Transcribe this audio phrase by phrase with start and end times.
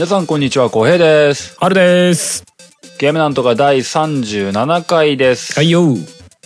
[0.00, 1.58] 皆さんこんにちは、小平です。
[1.58, 2.46] 春です。
[2.98, 5.52] ゲームなんとか第37回です。
[5.52, 5.94] はいよ。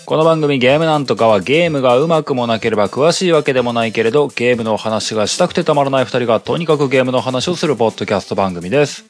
[0.07, 9.05] この番組ゲームなんとかはゲームがうまくもなければ詳しいわけでもないけれど、ゲームの話がしたくてたまらない二人がとにかくゲームの話をするポッドキャスト番組です。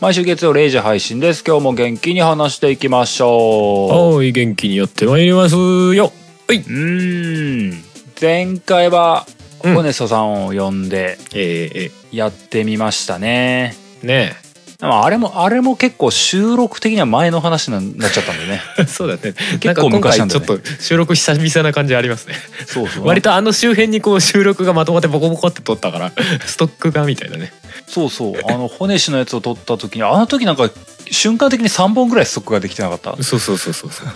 [0.00, 1.44] 毎週月曜0時配信です。
[1.46, 4.16] 今日も元気に話していきましょう。
[4.16, 6.10] はい、元気にやってまいりますよ。
[6.48, 6.56] はい。
[6.56, 7.84] うーん。
[8.18, 13.89] 前回は、うんホネストさんを呼んでえー、えやってみましたね。
[14.02, 14.36] ー、ね
[14.80, 18.62] でもあれも、あれも結構収録的には前の話になっちゃったんでね。
[18.78, 18.84] え。
[18.88, 19.34] そうだね。
[19.60, 22.34] 結構昔なんだねか今回ちょっと収録久々な感じありますね。
[22.66, 23.06] そうそう。
[23.06, 26.12] 割 とあの周辺にこう収録がまとまってボコボコって撮ったから、
[26.46, 27.52] ストックがみたいなね。
[27.86, 28.40] そうそう。
[28.48, 30.70] あの、骨師のやつを撮った時に、あの時なんか、
[31.10, 33.22] 瞬間的に3本ぐらいストックができてなかった？
[33.22, 34.08] そうそうそうそうそう。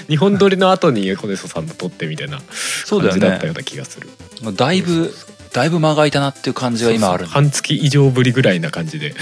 [0.08, 2.40] 日本撮りの後にホネソさんの撮ってみたいな
[2.86, 3.54] そうだよね感じだったよう。
[3.56, 4.08] な気がする。
[4.54, 5.14] だいぶ、
[5.54, 9.14] だいぶ間が空いたなっていう感じが今ある半月以上ぶりぐらいな感じで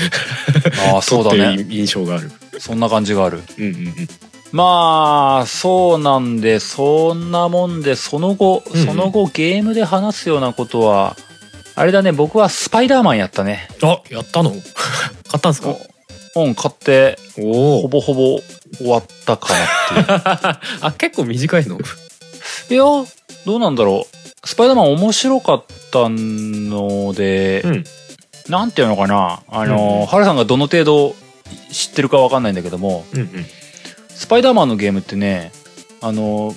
[0.92, 1.56] ああ、 そうだね。
[1.58, 2.32] る印象がある。
[2.58, 3.42] そんな感じがある。
[3.58, 4.08] うんうんうん。
[4.50, 11.16] まあ、そうなんで、そんなもんで、その後、うんうんその後ゲームで話すようなことは、
[11.74, 13.68] あれだね、僕はスパイダーマンやったね。
[13.82, 14.50] あ、やったの？
[15.30, 15.74] 買ったんすか？
[16.34, 17.18] 本買って。
[17.36, 18.40] ほぼほぼ
[18.78, 20.20] 終わったかなっていう。
[20.82, 21.78] あ、結構短いの？
[22.70, 22.84] いや、
[23.46, 24.21] どうなんだろう。
[24.44, 27.84] スパイダーマン面白かったので、うん。
[28.48, 29.42] なんていうのかな。
[29.48, 31.14] あの、うんうんハルさんがどの程度
[31.70, 33.28] 知ってるかわかんないんだけども、うんうん。
[34.08, 35.52] スパイダーマンのゲームってね、
[36.00, 36.54] あの、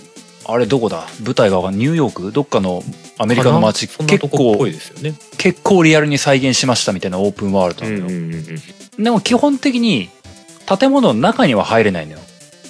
[0.48, 1.08] あれどこだ？
[1.24, 2.32] 舞台がニューヨーク？
[2.32, 2.84] どっかの
[3.18, 4.66] アメリカの街結構
[5.02, 5.16] ね。
[5.38, 9.04] 結構リアルに再現しましたみたいなオープンワールドなのよ、うん。
[9.04, 10.10] でも基本的に
[10.68, 12.20] 建物の中には入れないのよ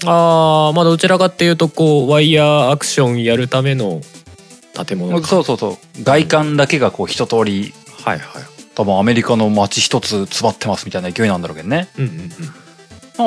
[0.06, 4.02] ああ、まあどちらかっていうとこうワイヤーアクションやるための
[4.76, 5.28] 建物か。
[5.28, 6.04] そうそうそう。
[6.04, 7.74] 外観だけがこう一通り
[8.04, 8.44] はいはい。
[8.76, 11.88] 多分アメリカの街一つ詰まってますみたいな勢いなんだろうけどね。
[11.98, 12.32] うんうん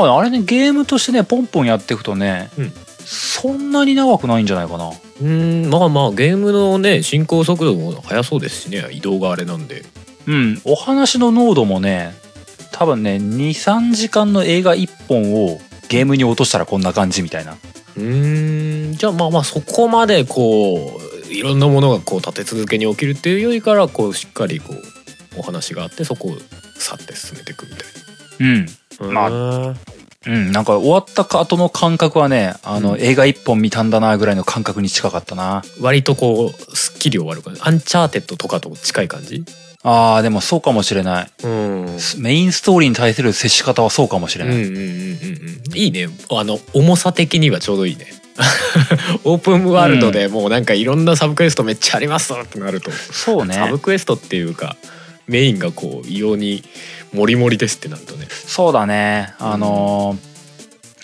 [0.01, 0.13] うん。
[0.15, 2.73] あれねゲームとしてねポンポンやっていくとね、うん。
[3.05, 4.89] そんなに長くないんじゃないかな。
[4.89, 9.85] うーんまあまあゲームのね進行速度も速そうですしね移動があれなんで。
[10.27, 10.61] うん。
[10.65, 12.15] お話の濃度もね
[12.71, 15.59] 多分ね23時間の映画1本を
[15.89, 17.57] ゲームに落としたらこんな感じみたいな。
[17.97, 24.83] うーんじゃあまあまあそこまでこういろんなものがこう立て続けに起きるっていうよりからこうしっかりこう
[25.39, 26.39] お話があってそこを
[26.79, 27.87] 沿って進めていくみたい
[28.41, 28.67] うん。
[29.13, 29.13] な。
[29.13, 29.75] まああ
[30.27, 30.53] うん。
[30.53, 33.01] なんか終わった後の感覚はねあの、うん。
[33.01, 35.63] 映画1本見たんだなぐらいの感覚に近かったな。
[35.81, 37.61] 割とこうすっきり終わる感じ。
[37.63, 39.45] アンチャーテッドとかと近い感じ？
[39.85, 41.31] あーでもそうかもしれない。
[41.45, 41.99] うん。
[42.19, 45.77] メインストーリーに対する接し方はそうかもしれない、うんうんうんうんうん。
[45.77, 46.09] いいね。
[46.33, 48.07] あの重さ的にはちょうどいいね
[49.25, 53.55] オープンワールドでもうなんかいろんなサブクエストめっちゃありますってなると、そうね。
[53.55, 54.77] サブクエストっていうか
[55.27, 56.63] メインがこう異様に
[57.13, 58.27] モリモリですってなるとね。
[58.31, 59.35] そうだね。
[59.39, 60.29] あのー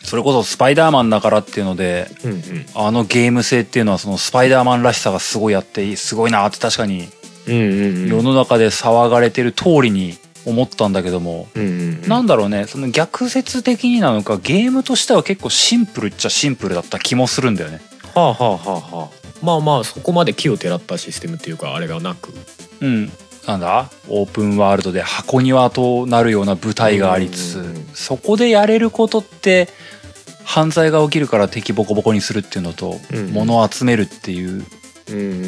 [0.04, 2.66] それこそスパイダーマンだからっていうのでうんうん。
[2.74, 7.08] あのゲーム性っていうのはそのスパイダーマンらしさがすごいあってすごいなって確かに
[7.48, 8.08] うんうん。
[8.08, 17.80] 世の中で騒がれてる通りに思ったんだけども、うんうんなんだろうねその逆説的になのかゲームとしては結構シンプルっちゃシンプルだった気もするんだよね。
[18.14, 18.58] はあはあは
[18.92, 19.08] あはあ。
[19.42, 22.32] まあまあそこまで木をてらったシステムっていうかあれがなく。
[22.80, 23.12] うん。
[23.46, 23.90] なんだ？
[24.08, 29.68] オープンワールドで箱庭となるような舞台がありつつ、うんそこでやれることって
[30.44, 34.64] 犯罪が起きるから敵ボコボコにするっていうのと、うん物を集めるっていう。
[35.10, 35.44] うんうん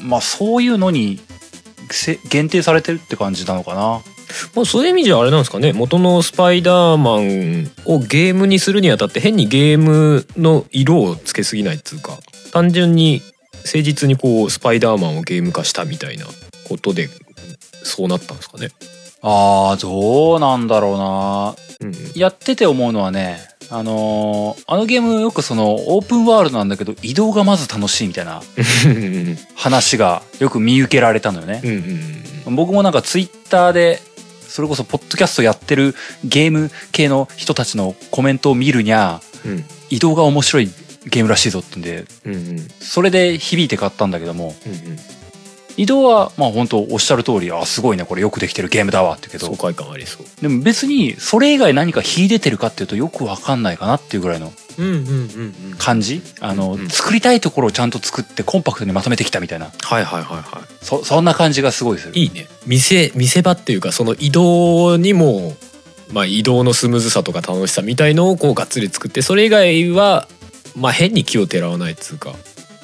[0.00, 1.41] うんまあそういうのにせ
[2.28, 4.02] 限定されてるって感じなのかな？
[4.54, 5.72] まあそういう意味じゃあれなんですかね。
[5.72, 12.18] 元のスパイダーマンをゲームにするにあたって変にゲームの色をつけすぎないっつうか
[12.52, 13.20] 単純に
[13.64, 16.26] 誠実にこうスパイダーマンをゲーム化したみたいな
[16.68, 17.08] ことで
[17.84, 18.70] そうなったんですかね。
[19.20, 21.54] あーどうなんだろうな。
[21.80, 21.94] うん。
[22.14, 23.38] やってて思うのはね
[23.74, 28.42] あのーあのゲームよくそのオープンワールドなんだけど移動がまず楽しいみたいな
[28.86, 29.38] うん。
[29.54, 31.60] 話がよく見受けられたのよね。
[31.64, 31.70] う、ん。
[32.46, 34.00] うん僕もなんかツイッターで
[34.46, 35.94] それこそポッドキャストやってる
[36.24, 39.64] ゲーム系の人たちのコメントを見るにゃうん。
[39.90, 40.68] 移動が面白い
[41.06, 42.48] ゲームらしいぞってんでうんうん。
[42.48, 44.98] うんそれで響いて買ったんだけどもうん
[45.76, 50.26] 移動はまあ本当おっしゃる通りあすごいねこれよくできてるゲームだわってけど爽快感ありそう。
[50.40, 54.52] でも別にそれ以外何か秀でてるかっていうとよくわかんないかなっていうぐらいの
[55.78, 56.22] 感じ？
[56.40, 62.24] あの、うんうん作りたいところをちゃんと作ってコンパクトにまとめてきたみたいなはいはいはいはそそんな感じがすごいするい。
[62.24, 62.48] いいね。
[62.66, 65.54] 見せ見せ場っていうかその移動にも
[66.12, 70.28] まあ移動のスムーズさとか楽しさみたいのをこうがっつり作ってそれ以外は
[70.76, 72.34] まあ変に気をてらわないっつうか。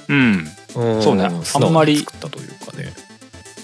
[0.09, 1.25] うんうんそうね。
[1.25, 2.93] あんまり作ったというかね。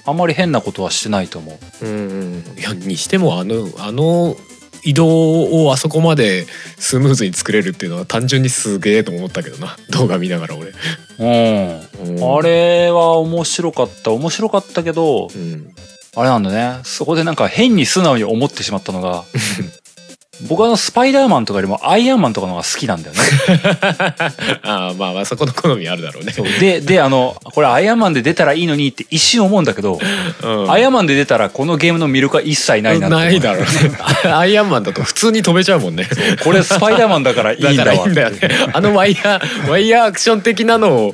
[0.06, 1.86] あんまり変なことはしてないと思う。
[1.86, 2.58] うんうん。
[2.58, 4.36] いやにしてもあのあの
[4.82, 6.46] 移動をあそこまで
[6.78, 9.76] スムーズに作れるっていうのは単純にすげえと思ったけどな。
[9.90, 10.72] 動画見ながら俺、
[11.18, 12.16] うん。
[12.16, 12.36] うん。
[12.38, 14.12] あれは面白かった。
[14.12, 15.74] 面白かったけどうん。
[16.16, 16.80] あれなんだね。
[16.84, 19.24] そこでなんか変に素直に思ってしまったのが
[20.48, 23.20] 僕はあのスパイダーマンとかよりもアイアンマンとかの方が好きなんだよね。
[24.62, 26.32] ああまあまあそこの好みあるだろうね。
[26.32, 26.46] そう。
[26.60, 29.98] でであのこれアイアンマンで出たらいいのにって一瞬思うんだけど、
[30.42, 30.70] うん。
[30.70, 33.68] アイアンマンで出たらこのゲームの魅力は一切ないなないだろうね。
[34.32, 36.08] アイアンマンだと普通に飛べちゃうもんね。
[36.42, 38.38] これスパイダーマンだからいいんだわいいんだよね
[38.72, 41.12] あのワイヤーワイヤーアクション的なのを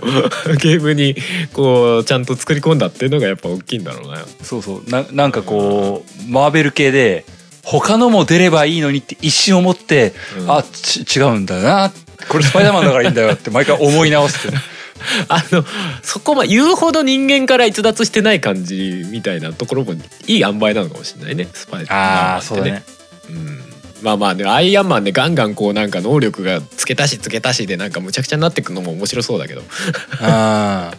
[0.59, 1.15] ゲームに
[1.53, 4.25] こうちゃんと作り込んだっていうのがやっぱ大きいんだろうな。
[4.43, 4.91] そうそう。
[4.91, 7.25] ななんかこうマーベル系で
[7.63, 10.51] 他のも出ればいいのにって一瞬思って、うん。
[10.51, 11.93] あち違うんだな。
[12.29, 14.57] これスパイダーマンだからいいんだよって毎回思い直すって。
[15.29, 15.65] あの
[16.03, 19.95] そこま言うほど人間から逸脱してない感じみたいなところも
[20.27, 22.83] いい塩梅なのかもしれないねスパイダーマンってね。
[23.31, 23.61] うん。
[24.03, 29.63] まあまあねアイアンマンでガンガンこうなんか能力が付け足し付け足しでなんかむちゃくちゃになっていくのも面白そうだけど。
[30.21, 30.93] あ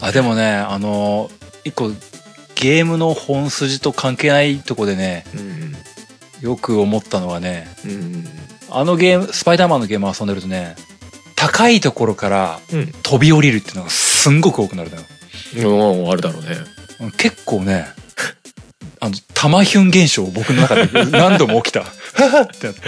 [0.00, 1.30] あでもねあの
[1.64, 1.90] 一個
[2.54, 5.76] ゲームの本筋と関係ないとこでねうん
[6.46, 8.24] よく思ったのはねうんうん
[8.70, 10.76] あのゲームスパイダーマンのゲーム遊んでるとね
[11.34, 12.92] 高いところからうん。
[13.02, 15.02] 飛び降りるっていうのがすんごく多くなるのよ。
[15.56, 16.56] うんうんあるだろうね。
[17.16, 17.86] 結構ね
[19.00, 21.84] あの玉ヒュン現象僕の中で何度も起きた
[22.42, 22.80] ってなって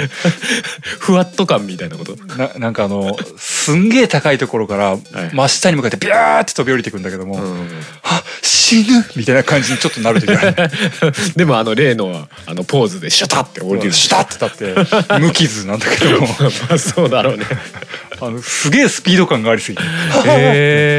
[0.99, 2.17] ふわっと感みたいなこと？
[2.37, 4.97] ななんかあのすんげえ高いところから
[5.33, 7.69] 真下に向かってビャーって飛び降りていくんだけども、うん。
[8.03, 10.71] あ死ぬみたいな感じにちょっとなる時ある。
[11.37, 13.93] でもあの例のあのポーズでシャタって降りる。
[13.93, 16.27] シュタッて立って無傷なんだけども。
[16.69, 17.47] まあそうだろうね。
[18.21, 19.83] あのすげえスピード感がありすぎて。
[19.85, 19.87] へ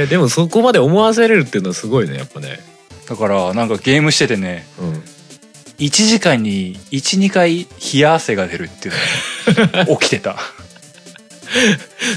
[0.05, 2.59] えでもそこまで思わせれるっていうのはすごいねやっぱね。
[3.07, 5.03] だからなんかゲームしててねうん
[5.79, 8.95] 1時間に12回冷や汗が出るっていう
[9.59, 10.37] のが 起きてた。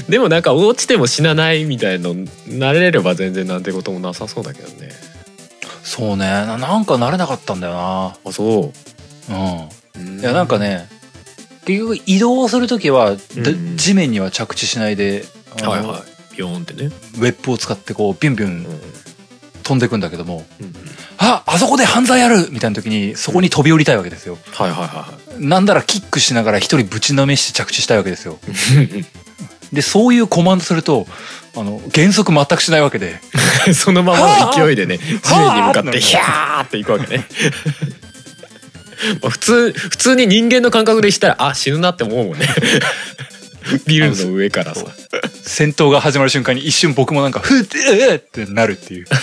[0.07, 4.89] でもなんか落ちても死なないみたいの慣れれば全然なんてこともなさそうだけどね。
[5.83, 6.25] そうね。
[6.25, 8.17] ななんか慣れなかったんだよな。
[8.25, 8.71] あそ
[9.29, 9.33] う。
[9.33, 10.17] ん。
[10.17, 10.87] ういやなんかね
[11.65, 13.15] 結局移動する時は、
[13.77, 15.25] 地面には着地しないで、
[15.61, 16.35] はいはい。
[16.35, 16.91] ビヨーンってね。
[17.17, 18.67] ウェップを使ってこうビュンビュン
[19.63, 20.73] 飛んでいくんだけどもうん
[21.17, 24.37] ああそこで犯罪あるみたいな時にそこに飛び降りたいわけですよ。
[24.51, 25.05] はいはいは
[25.39, 28.39] なんだらキックしながら一人ぶちのめして着地したいわけですよ。
[29.71, 31.07] い でそういうコマンドすると
[31.55, 33.19] あの減速全くしないわけで。
[33.33, 37.25] は いそのままの勢いでね地面に向かっはあてヒャーっていくわけね。
[39.21, 42.47] まあ普通普通に人間の感覚でしたらあ死ぬなって思うもんね
[43.87, 44.85] ビルの上からさ。
[45.43, 49.05] 戦闘が始まる瞬間に一瞬僕もなんかふっってなるっていう。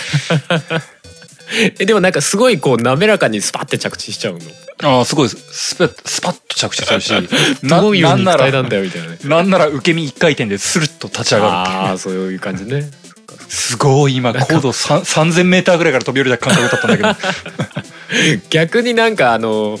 [1.79, 4.39] えでもなんかすごいこう滑らかにスパッて着地しちゃうの？
[4.83, 7.13] ああすごいスパッスパッと着地するし
[7.63, 9.17] どういうなんなら肉体なんだよみたいなね。
[9.25, 12.89] なんなら受け身一回転でスルッと立ち上がるああそういう感じね
[13.51, 18.41] すごい今高度さん3000メーターぐらいから飛び降りた感覚だったんだけど。
[18.49, 19.77] 逆になんかあの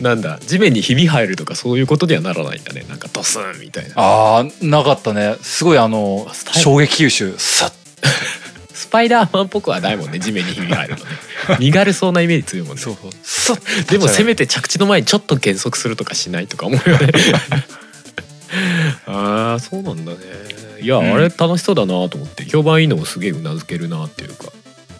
[0.00, 2.86] なんだ地面にひび入るとかそういうことにはならないんだね。
[2.88, 3.94] なんかドスンみたいな。
[3.96, 5.36] ああなかったね。
[5.42, 6.30] すごいあの
[6.62, 7.34] 衝撃吸収。
[7.36, 7.72] さっ。
[8.72, 11.04] スパイダーマンっぽくはないもんね地面にひび入るのね。
[11.58, 12.82] 身軽そうなイメージ強いもんね。
[12.82, 13.58] そうそう。
[13.90, 17.12] でもせめめて着地の前にちょっと減速するとかしないとか思うよね
[19.06, 20.18] ああそうなんだね。
[20.80, 21.12] いや、うん。
[21.14, 24.46] あれ楽しそうだなと思って評判いいのもすげえうなずけるなっていうか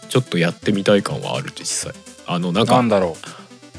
[0.09, 2.01] ちょっとやってみたい感はある実際。
[2.27, 3.27] あのなんかなんだろう。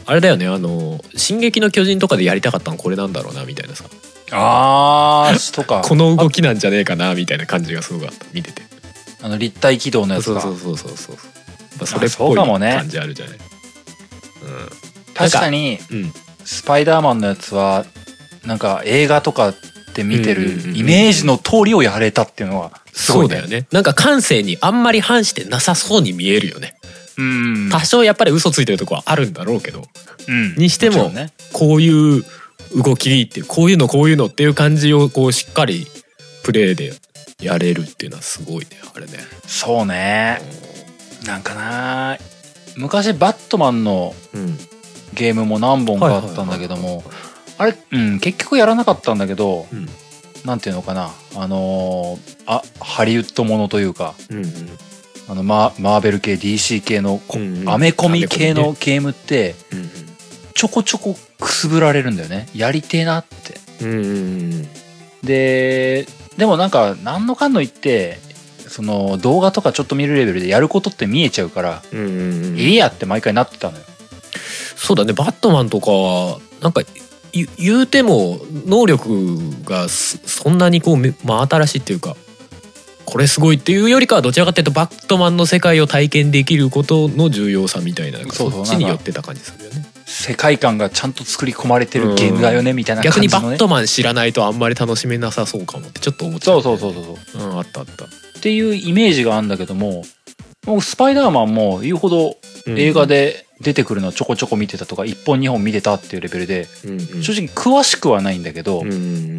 [0.04, 3.84] あれだよねあの「進撃の巨人」とかでやりたかったのこれなんだろうなみたいなさ。
[4.32, 5.82] あーとか。
[5.86, 8.62] この動きなんじゃねえかなみたいな感じがすごかった見てて。
[9.22, 10.40] あの立体軌道のやつか。
[10.40, 11.16] そうそうそうそう
[11.78, 13.38] そうそれっそぽい感じあるじゃない。
[15.14, 16.14] 確かにうん、うん、
[16.44, 17.84] スパイダーマンのやつは
[18.46, 19.54] なんか映画とか
[19.94, 23.36] で見てるイメージの通りをやれたっていうのはすごいうね。
[23.36, 23.66] そだよね。
[23.72, 26.76] なんか感性にあんまり反してなさそうに見えるよね、
[27.18, 27.68] うん。
[27.70, 29.84] 多少やっぱり嘘ついてるとこはあるんだろうけど。
[30.28, 30.54] うん。
[30.56, 31.12] にしても
[31.52, 32.24] こういう
[32.82, 35.86] 動きっていうこういうのこういうのっていう感じをこうしっかり
[36.42, 36.92] プレイで
[37.40, 39.12] やれるっていうのはすごいねあれね。
[39.46, 40.40] そうね。
[41.26, 42.18] なんかな
[42.76, 44.58] 昔バットマンのうん、
[45.14, 47.04] ゲームも何本かあったんだけども
[47.58, 49.88] あれ、うん、結局やらなかったんだけどうん。
[50.44, 51.12] なんていうのかな。
[51.36, 54.52] あのーあハリウッドものというかうんうん
[55.28, 57.68] あのママーベル系 DC 系のこうんうん。
[57.68, 59.90] アメコミ系のゲームってうん
[60.54, 62.48] ちょこちょこくすぶられるんだよね。
[62.54, 63.60] やりてえなって。
[63.84, 64.08] うんうんう
[64.56, 64.68] ん
[65.22, 66.06] で
[66.36, 68.18] でもなんか何のかんの言って
[68.66, 72.58] その動画とかちょっと見るレベルでやることって見えちゃうから、うんうんうん。
[72.58, 73.84] いいやって毎回なってたのよ。
[74.76, 75.12] そうだね。
[75.12, 76.82] バットマンとかはなんか
[77.32, 82.16] 言言うても能力がそそんなにこうめ真新しいっていうか
[83.04, 89.86] これすごいっていうよりかはどちらかというとバットマンの世界を体験できることの重要さみたいなそっちに寄ってた感じするよね。
[90.06, 93.48] 世界観がちゃんと作り込まれてるゲームだよねみたいな感逆にじのね。
[93.48, 97.50] バットマン知らないとあんまり楽しめなさそうかもってちょっと思っちゃそうそうそうそうそう。
[97.50, 98.04] うんあったあった。
[98.04, 98.08] っ
[98.40, 100.04] ていうイメージがあるんだけども
[100.66, 102.36] もうスパイダーマンも言うほど
[102.66, 107.22] 映画で出てくるのちょこちょこ見てたとか1本2本見てたっていうレベルでうんうん。
[107.22, 109.38] 正直詳しくはないんだけど、うんうん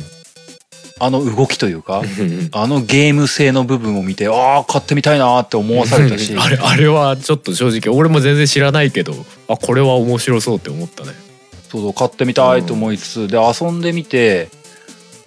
[0.99, 6.33] あの動きというか、うんあのゲーム性の部分を見てああ買ってみたいなって思わされたし。
[6.37, 9.13] あれあれはちょっと正直俺も全然知らないけど
[9.49, 11.09] あこれは面白そうって思ったね。
[11.69, 14.49] そうそう買ってみたいと思いつつ、で遊んでみて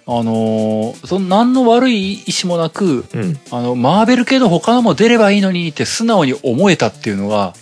[0.07, 3.37] あのーその何の悪い意思もなくうん。
[3.51, 7.53] あのマーベル系の他のも出ればいいのにって素直に思えたっていうのが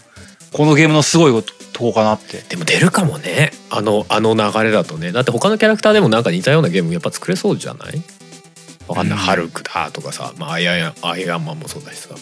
[0.56, 1.44] このゲームのすごい
[1.74, 2.38] とこかなって。
[2.48, 3.52] でも出るかもね。
[3.70, 5.12] あのあの流れだとね。
[5.12, 8.02] だって他のキャラクターでもなんか似たようなゲームやっぱ作れそうじゃない？
[8.88, 9.24] わかんない、うん。
[9.26, 12.16] ハルクだとかさ、まあ、アイアンアイアンマンもそうだしさ。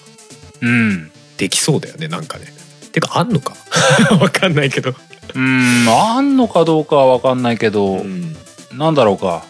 [0.62, 1.12] うん。
[1.38, 2.48] できそうだよねなんかね。
[2.92, 3.54] てかあんのか？
[4.20, 4.96] わかんないけど、
[5.36, 5.86] うん。
[5.88, 8.36] あんのかどうかは分かんないけど、うん。
[8.72, 9.46] なんだろうか。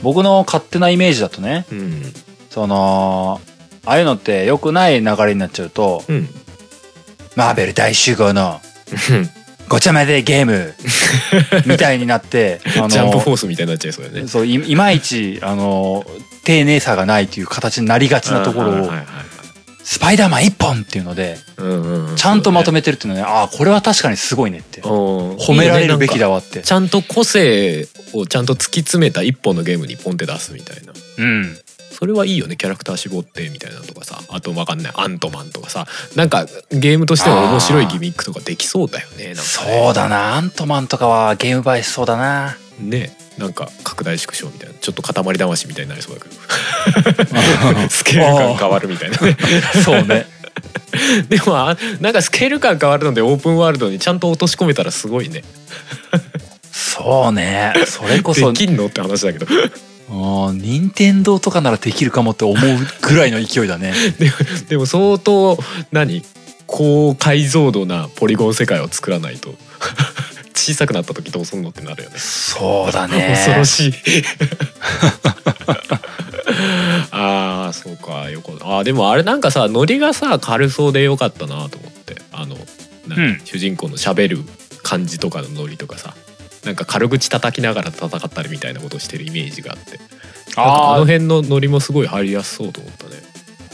[0.00, 1.66] 僕の勝手なイメージだとね。
[1.72, 2.02] うん。
[2.50, 3.40] その
[3.84, 6.28] ああいうのって良くない流れになっちゃうとうん
[7.36, 8.60] マーベル大集合の
[9.68, 10.74] ごちゃ混ぜゲーム
[11.66, 14.28] みたいになって ジャンプフォースみたいになっちゃいそうだよね。
[14.28, 16.04] そういいまいちあの
[16.44, 18.90] 丁寧さがないという形になりがちなところを
[19.84, 21.36] スパイダーマン一本っていうので
[22.16, 24.80] ちゃんとまとめめてるっていうのはねああこれは確かにすごいねって。
[24.80, 26.62] 褒褒められるべきだわって。
[26.62, 30.92] ちゃんと個性をちゃんと突き詰めた一本のゲームにポンって出すみたいな。
[31.18, 31.58] うん
[31.98, 34.20] それはいいよねキャラクター絞ってみたいなのとかさ。
[34.28, 35.86] あとわかんないアントマンとかさ。
[36.14, 39.34] なんかゲームとしても面白いギミックとかできそうだよねね。
[39.34, 42.56] そうだなアントマンとかはゲーム映えしそうだな。
[42.78, 44.74] ねなんか拡大縮小みたいな。
[44.74, 47.88] ちょっと塊魂みたいになりそうだけど。
[47.88, 49.36] スケール感変わるみたいなね。
[49.84, 50.26] そうね。
[51.28, 55.42] でもあなんかスケール感変わるのでオープンワールドにちゃんと落とし込めたらすごいね。
[56.72, 57.74] そうね。
[57.86, 59.46] それこそできんのって話だけど
[60.08, 62.58] うん任天堂とかならできるかもって思う
[63.02, 63.92] ぐらいの勢いだね。
[64.18, 64.32] でも
[64.68, 65.58] でも相当
[65.92, 66.22] 何？
[66.66, 69.54] 高解像度なポリゴン世界を作らないと。
[70.54, 72.18] 小さくなった時どうすんのってなるよね。
[72.18, 73.34] そうだね。
[73.36, 73.94] 恐ろしい。
[77.12, 82.16] あーそうかよくあーでもあれなんかさノリがさ軽そうでよかったなと思って。
[82.32, 82.56] あの
[83.06, 83.40] 何うん。
[83.44, 84.40] 主人公のしゃべる
[84.82, 86.14] 感じとかのノリとかさ
[86.66, 89.98] なんか軽口叩きながら戦ったりみたいなことをしてるイメージがあって。
[90.56, 93.12] あの辺のノリもすごい入りやすそうと思ったね。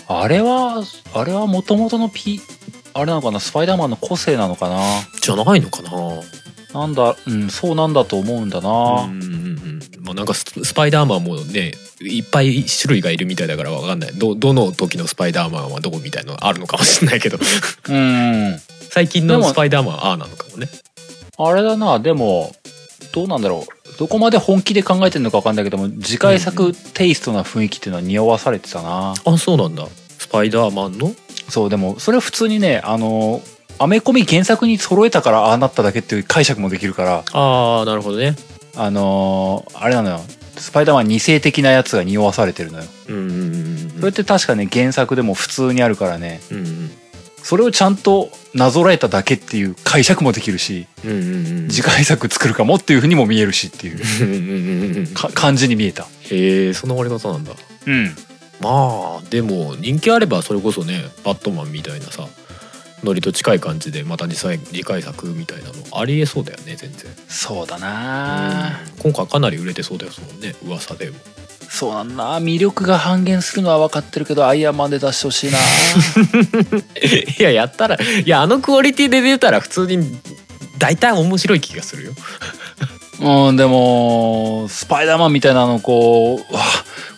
[0.09, 0.85] あれは
[1.15, 2.41] あれはもともとのピ
[2.93, 3.41] あれなのかな？
[3.41, 4.81] スパイダーマンの個性なのかな？
[5.21, 5.91] じゃないのかな。
[6.75, 9.81] なんだうんそうなんだと思うんだな、うんうんうん。
[10.01, 14.19] まあなんかススパイダーマンもねいっぱい種類がいるみたいだからわかんない。
[14.19, 17.39] どどの時のスパイダーマンはどこみたいのあるのかもしれないけど。
[17.89, 18.59] うん。
[18.91, 20.69] 最近のスパイダーマンはああなのかもね。
[21.39, 22.55] あれだなでも
[23.13, 23.99] どうなんだろう。
[23.99, 29.87] どこまで本気で考えてるのか分かんないけども次回作テイストな雰囲気っていうのは匂わされてたな、あそうなんだ。
[30.19, 31.13] スパイダーマンの？
[31.49, 33.43] そうでもそれは普通にねあの
[33.79, 37.25] アメコミ原作に揃えたからああなっただけっていう解釈もできるから。
[37.33, 38.37] ああなるほどね。
[38.77, 40.21] あのーあれなのよ。
[40.57, 42.85] スパイダーマン2世的なやつが匂わされてるのよ。
[43.09, 46.41] うんうんうんそれって確かね原作でも普通にあるからね。
[46.51, 46.91] うんうん
[47.43, 51.21] それをちゃんとなぞらえただけっていう解釈もできるしうんうんう
[51.63, 51.69] ん。
[51.69, 56.07] 次回作作るかもっていうふうにも見えるしっていう感じに見えた。
[56.31, 57.53] へえそんな終わり方なんだ。
[57.87, 58.15] うん。
[58.61, 62.29] まあでも人気あればそれこそねバットマンみたいなさ
[63.03, 67.11] ノリと近い感じでまた次回次回作みたいなのありえそうだよね全然。
[67.29, 71.17] そうだな今回かなり売れてそうですもんね噂でも
[71.73, 72.39] そうなんだ。
[72.39, 75.57] 魅力が半減するのは分かってるけどアイアンマンで出してほしいな。
[77.41, 80.21] いややったらいやあのクオリティで出たら普通に
[80.77, 82.13] 大体面白い気がするよ。
[83.21, 86.61] うんでもスパイダーマンみたいなのこううわ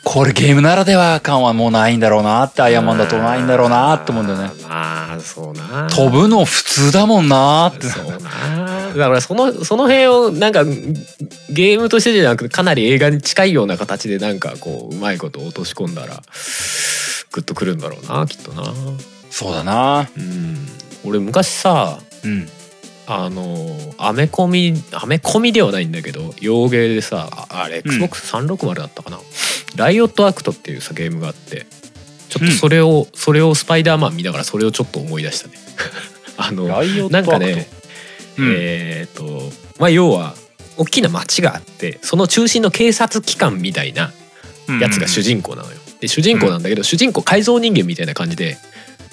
[0.04, 4.50] これゲームならでは感はもうないんだろうなってアイアンマンだとないんだろうなって思うんだよね。
[4.68, 5.88] まあそうな。
[5.88, 7.86] 飛ぶの普通だもんなって。
[7.86, 8.92] そうな。
[8.92, 16.22] だからそのその辺をなんかゲームとしてじゃなくてかなり映画に近いような形でなんかこううまいこと落とし込んだら
[17.32, 18.62] グッとくるんだろうなきっとな。
[19.30, 20.08] そうだな。
[20.16, 20.68] うん。
[21.04, 22.48] 俺昔さうん
[23.06, 23.56] あの
[23.98, 28.02] アメコミアメコミではないんだけど洋ゲーでさああれうん。
[28.02, 29.20] XBOX360 だったかな、
[29.76, 31.66] ライオットアクトっていうさゲームがあって
[32.30, 35.54] ちょっとそれを、それをスパイダーマン見ながらそれをちょっと思い出したね。
[36.36, 36.66] あの
[37.10, 37.68] なんかね、
[38.38, 38.54] うん。
[38.56, 40.34] えーっとまあ要は
[40.76, 44.12] 大きな町があってその中心の警察機関みたいな
[44.80, 45.76] やつが主人公なのよ。
[46.00, 48.58] で主人公なんだけど、主人公改造人間みたいな感じで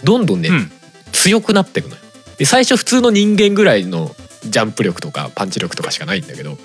[0.04, 0.72] どんどんね、うん。
[1.12, 2.02] 強くなっていくのよ。
[2.42, 6.58] で最初普通の人間ぐらいのジャンプ力とかパンチ力とかしかないんだけど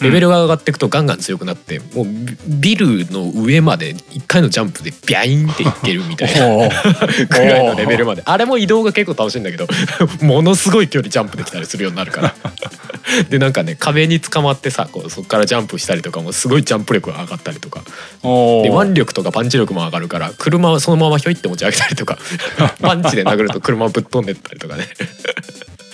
[0.00, 2.06] レベルが上がっていくとガンガン強くなってもう
[2.48, 6.68] ビビルの上まで1回のジャンプでビャインっていけるみたいな。
[7.28, 8.22] ぐらいのレベルまで。
[8.24, 9.66] あれも移動が結構楽しいんだけど
[10.22, 12.34] ものすごい距離ジャンプできたりするようになるから。
[13.30, 17.82] でなんかね壁に捕まってさこうそこからジャンプしたりとかもすごいジャンプ力が上がったりとか。
[18.22, 22.18] で腕力とかパンチ力も上がるから車はそのままひょいって持ち上げたりとか。
[22.80, 24.88] パンチで殴ると車ぶっ飛んでったりとかね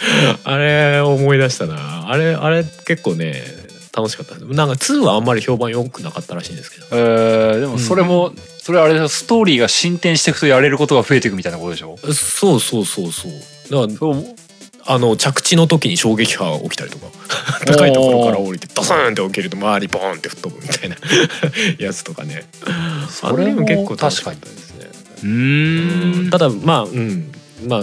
[0.44, 2.08] あれ思い出したな。
[2.10, 3.42] あれあれ結構ね
[3.96, 4.34] 楽しかった。
[4.36, 6.86] なんか2はあんまり評判良くなかったらしいんですけど。
[6.92, 11.96] えーでもそれも、それあれストーリーが進展していくとやれることが増えていくみたいなことでしょ？
[12.14, 13.32] そうそうそうそう。
[13.70, 14.24] だからそう。
[14.86, 17.06] あの着地の時に衝撃波が起きたりとか。
[17.66, 20.96] 高いところから降りてドスーンって起きると周りボーンって吹っ飛ぶみたいな。
[21.78, 22.44] やつとかね。
[23.10, 24.86] それもあ結構楽しかったですね。
[25.22, 26.30] うーん。
[26.30, 27.30] ただまあうん
[27.66, 27.82] まあ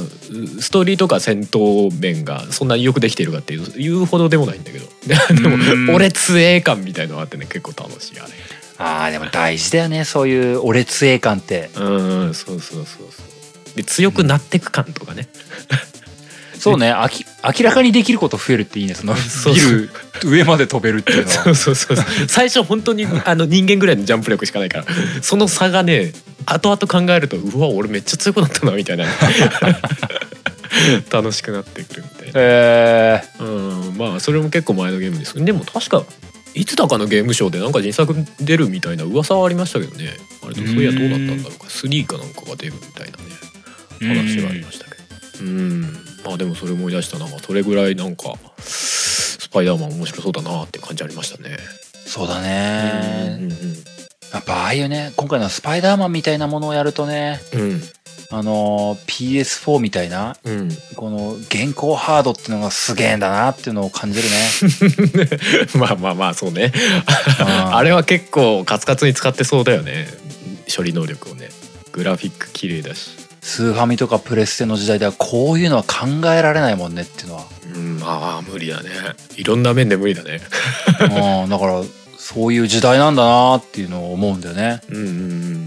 [0.59, 4.85] ストーリーとか戦闘面がそんなによくできてるかっていう言うほどでもないんだけど。
[5.07, 5.85] でうん。
[5.87, 8.31] も俺強え感みたいのがあってね結構楽しいあれ。
[8.79, 11.69] あーでも大事だよねそういう俺強え感って。
[11.75, 13.75] うんうんそうそうそうそう。
[13.75, 15.27] で強くなってく感とかね
[16.59, 19.13] そうねあき明らかにできること増えるっていいねその
[19.53, 19.89] ビル
[20.23, 21.43] 上まで飛べるっていうのは。
[21.45, 21.97] そうそうそう
[22.27, 24.85] 最初本当にあの人間ぐらいのジャンプ力しかないから。
[25.21, 26.13] その差がね
[26.45, 29.05] 後々考えるとうわ俺めっちゃ強くなったなみたいな。
[31.11, 32.31] 楽しくなってくるみたいな。
[32.35, 33.95] えうん。
[33.97, 35.43] まあそれも結構前のゲームです。
[35.43, 36.03] でも確か
[36.53, 40.09] いつだかのゲームショーでなんか新作出るみたいな噂はありましたけどね。
[40.43, 41.67] あれそういやどうだったんだろうか。
[41.67, 43.23] 3かなんかが出るみたいなね。
[43.99, 44.91] ー話がありましたけ
[45.43, 45.45] ど。
[45.45, 45.81] うん。
[45.81, 45.87] ま
[46.33, 47.19] あでもそれ思い出した。
[47.19, 51.57] な、まあ、それぐらいなんかスパイダーマン面白そうだなって感じありましたね。
[52.05, 53.49] そうだうねん
[54.33, 57.81] やっぱああいうね今回のスパイダーマンみたいなものをやるとねうん。
[58.29, 60.59] あの PS4 みたいなうん。
[60.59, 65.27] うんこの現行ハードっていうのがすげえんだなっていうのを感じるね。
[65.77, 66.73] まあまあまあそうね。
[67.39, 67.75] うん。
[67.75, 70.07] あれは結構カツカツに使ってそうだよね。
[70.75, 71.49] 処理能力をね。
[71.91, 73.16] グラフィック綺麗だし
[73.47, 77.45] スーファミとかプレステの時代ではこういうのは考えられないもんねっていうのは。
[77.73, 78.89] うんまあ無理だね。
[79.37, 80.41] いろんな面で無理だね。
[80.99, 81.81] うんだから
[82.17, 84.81] そういう時代なんだなっていうのを思うんだよね。
[84.89, 85.11] うんうんう
[85.59, 85.65] ん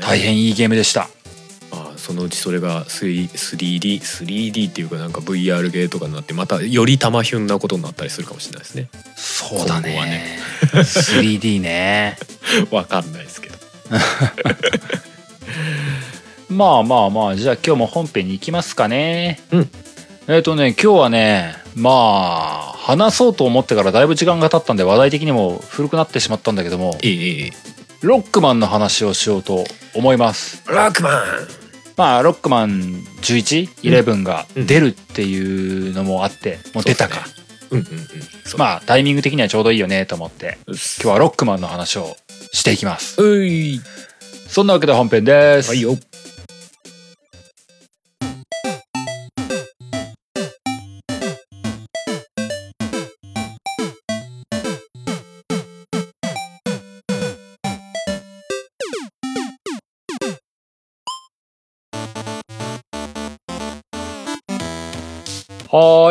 [0.00, 1.08] 大変いいゲームでした。
[1.70, 8.88] まあそのうちそれが 3- 3D 3D っていうかなんか VR ゲーとかになってまたより玉ひゅんなことになったりするかもしれないですね。
[9.14, 9.92] そうだね。
[9.92, 10.38] 今後はね。
[10.82, 12.18] 3D ね。
[12.72, 13.56] わかんないですけど
[16.48, 19.40] まあまあまあじゃあ今日も本編に行きますかね。
[19.50, 19.70] うん。
[20.28, 27.52] えっ、とね今日はねまあ話そうと思ってからだいぶ時間が経ったんで話題的にも古くなってしまったんだけどもええええ
[28.02, 30.62] ロックマンの話をしようと思います。
[30.70, 31.22] ラックマン。
[31.96, 37.24] まあロックマン1111がうん出るっていうのもあって、もう出たか、
[37.70, 38.06] うんうんうん。
[38.58, 42.16] まあタイミング的にはちょうどいいよねと思って今今日はロックマンの話を
[42.52, 43.20] していきます。
[43.22, 43.80] うい。
[44.46, 45.84] そんなわけで本編です、はい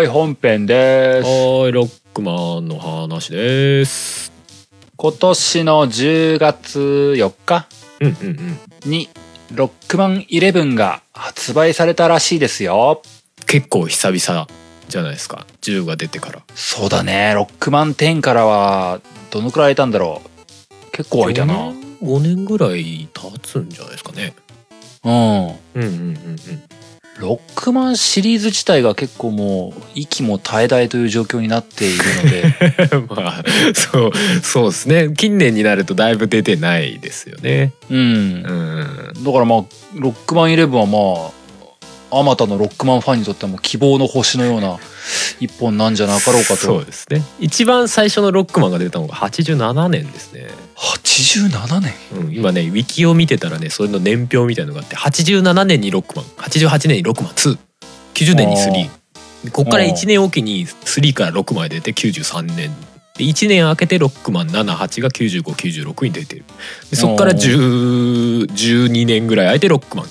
[0.06, 1.28] い本編です。
[1.28, 4.32] はいロックマンの話です。
[4.96, 6.80] 今年の10月
[7.18, 7.68] 4日
[8.00, 8.28] うんうん
[8.86, 8.90] うん。
[8.90, 9.10] に
[9.54, 13.02] ロックマン11が発売されたらしいですよ。
[13.48, 14.48] 結構久々
[14.88, 15.48] じゃないですか。
[15.62, 16.44] 銃が出てから。
[16.54, 17.34] そうだね。
[17.34, 20.92] ロックマン10からはどのくらいいたんだろう。
[20.92, 21.54] 結構空いたな。
[22.02, 24.36] 5年ぐらい経つんじゃないですかね。
[25.04, 26.75] うんうんうんうん
[27.18, 32.98] ロックマンシリーズ自体が結構もう息も絶え絶えという状況になっているので。
[32.98, 34.12] う んまあそう
[34.44, 35.10] そうですね。
[35.16, 37.72] 近年になるとだいぶ出てないですよね。
[37.90, 37.98] うん。
[37.98, 39.24] うん。
[39.24, 41.45] だからまあロックマン11はまあ
[42.20, 44.80] あまたのロックマンファンにとってはもう希望の星のような
[45.40, 46.56] 一本なんじゃなかろうかと。
[46.58, 47.22] そうですね。
[47.40, 51.94] 一番最初のロックマンが出たのが87年ですね、87年？
[52.22, 56.26] うん、今ねウィキを見てたらねそれの年表みたいのがあって87年にロックマン。
[56.26, 62.72] 88年にロックマン290年に3こっから1年おきに3から6まで出て93年。
[63.18, 66.46] で1年空けてロックマン78が9596に出てる。
[66.90, 70.06] でそっから10 12年ぐらい空いてロックマン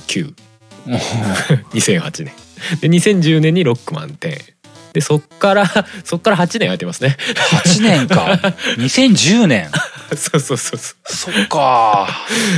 [1.73, 2.33] 92008年。
[2.81, 4.55] で2010年にロックマン10
[4.94, 5.66] でそっから
[6.05, 7.16] そっから8年空いてますね。
[7.64, 8.38] 8年か。
[8.79, 9.70] 2010年。
[10.16, 11.12] そうそうそうそう。
[11.12, 12.09] そっか。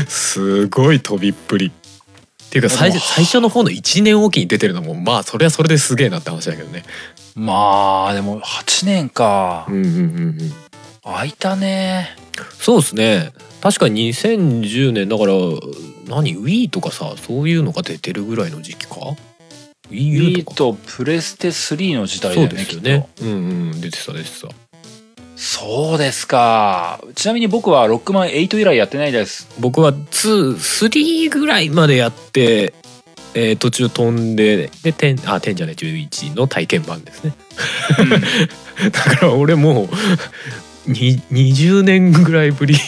[0.07, 1.69] すごい飛びっぷり。
[1.69, 6.85] っていうか最初最初の方の1年おきに出てるのもまあそれはそれですげえなって話だけどね。
[7.35, 9.65] まあでも8年か。
[9.69, 9.99] うんうんうんう
[10.45, 10.55] ん。
[11.05, 12.17] 空いたね。
[12.61, 15.33] そうですね確かに2010年だから
[16.09, 18.97] 何 Wii とかさそういうのが出てるぐらいの時期か
[19.91, 23.09] ？Wii とプレステ3の時代だそうよねきっですよね。
[23.17, 23.25] と。
[23.25, 23.35] うんう
[23.75, 24.49] ん出てた出てた。
[25.37, 26.99] そうですか。
[27.15, 29.49] ちなみに僕はロックマン8以来やってないです。
[29.61, 32.73] 僕は23ぐらいまでやって、
[33.35, 37.35] えー途中飛んでで10あ10じゃない11の体験版ですね。
[38.91, 39.91] だから俺もうに
[40.89, 42.77] 20年ぐらいぶり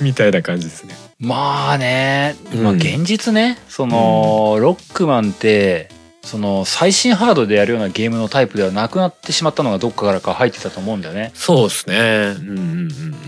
[0.00, 0.94] みたいな感じですね。
[1.18, 5.88] まあね、うんまあ現実ねその、ロックマンって
[6.24, 12.34] その最新ハードでやるようなゲームのタイプではなくなってしまったのがどっかからか入ってたと思うんだよねそうですね。
[12.38, 12.62] うんうんう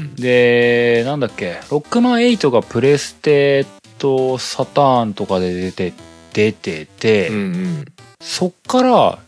[0.00, 3.66] んでなんだっけロックマン8がプレステ
[3.98, 5.92] とサターンとかで出て
[6.32, 7.36] 出てて、うん。
[7.36, 7.84] うんうん。
[8.20, 9.18] そっから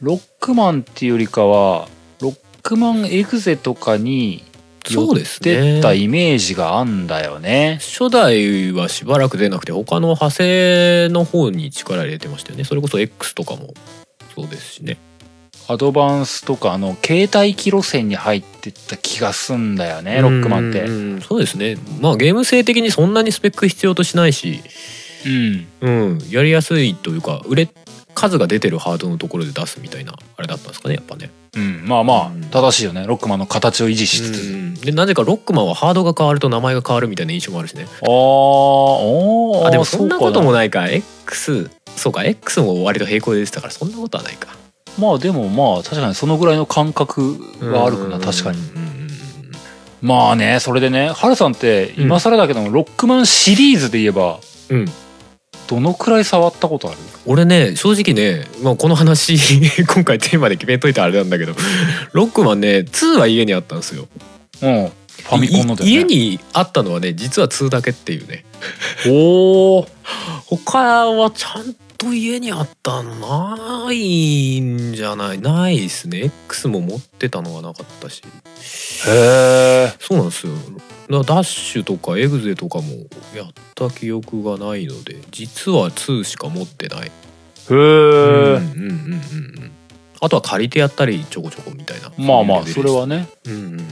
[0.00, 1.88] ロックマンっていうよりかは
[2.20, 4.44] ロックマンエグゼとかに
[4.84, 7.78] そうですてねったイメージがあんだよね。
[7.80, 12.64] 初代はしばらく出なくて他の派生の方に力入れてましたよね。
[12.64, 13.72] それこそ X とかも
[14.34, 14.98] そうですしね。
[15.68, 20.86] アドバンスとかあの携帯機路線に入ってった気がすんだよねロックマンって。
[21.26, 21.78] そうですね。
[22.00, 24.60] まあゲーム性的にそんなにスペック必要としないし、
[25.24, 27.68] うんうん、やりやすいというか売れ
[28.16, 31.30] 数が出てるハードのところで出すみたいなあれだったんですかねやっぱね。
[31.54, 34.52] うん、まあまあうん正しいよねロックマンの形を維持しつつ。
[34.52, 37.84] うんでなぜかロックマンはハードが変わると名前が変わるみたいな印象もあるしね。
[37.84, 37.96] あ
[39.66, 44.56] あでもそんなこともないか X そうか X も割と並行で出てたからそんなことはないか。
[44.98, 48.58] まあでもまあ確かにそのぐらいの感覚があるかな確かに。
[50.02, 54.86] まあねそれでねハルさんって今更だけども、ロックマンシリーズで言えばうん
[55.66, 56.98] どのくらい触ったことある？
[57.26, 59.36] 俺ね正直ね、まあ、この話
[59.86, 61.54] 今回テーマで決めといたあれなんだけど
[62.12, 64.06] ロックマンね2は家にあったんですよ。
[64.62, 64.90] うん。
[65.22, 65.84] ファミコンのね。
[65.86, 68.44] い家にあったのはね実は2だけっていうね。
[69.08, 69.86] おお
[70.46, 70.78] 他
[71.10, 73.14] はちゃんと家にあったの
[73.86, 75.38] ないんじゃない？
[75.38, 76.24] ないですね。
[76.46, 78.22] X も持ってたのがなかったし。
[79.06, 80.52] へえそうなんですよ。
[81.08, 82.84] ダッシュとかエグゼとかも
[83.34, 87.06] やった記憶がないので実は2しか持ってない。
[87.08, 87.10] へ
[87.70, 89.16] うんえうんうんうんう
[89.66, 89.72] ん。
[90.20, 92.10] あとは借りてやったりちょこちょこみたいな。
[92.18, 93.28] まあまあそれはね。
[93.46, 93.88] うんうんうん。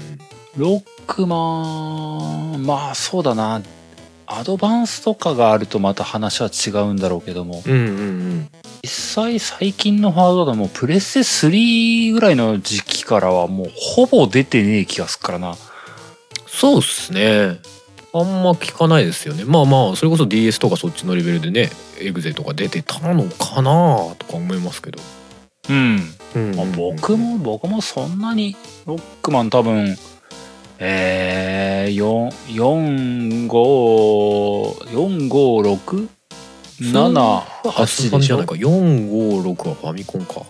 [0.56, 3.60] ロックマンまあそうだな
[4.26, 7.62] アドバンスとかがあるとまた話は違うんだろうけども。
[7.66, 8.48] うんうんうん。
[8.82, 15.56] 実際最近のハードでもプレステ3ぐらいの時期からはもうほぼ出てねえ気がすっからな。
[16.46, 17.58] そうっすね。
[18.12, 19.44] あんま聞かないですよね。
[19.44, 25.00] まあまあそれこそ DS とかそっちのレベルでねエグゼとか出てたのかなとか思いますけど、
[25.68, 26.00] うん。
[26.36, 26.54] うん。
[26.54, 28.56] まあ、僕も僕もそんなに
[28.86, 29.96] ロックマン多分
[30.78, 36.08] えー、4 456
[36.80, 40.42] 7 8でないか456はファミコンか。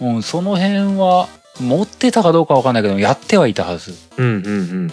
[0.00, 1.28] うん、その辺は
[1.60, 4.90] 持ってたかどうかわかんないけどやってはいたはず、うんうんうんうんうん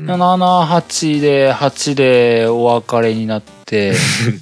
[0.00, 0.10] うん。
[0.10, 3.94] 78で8でお別れになって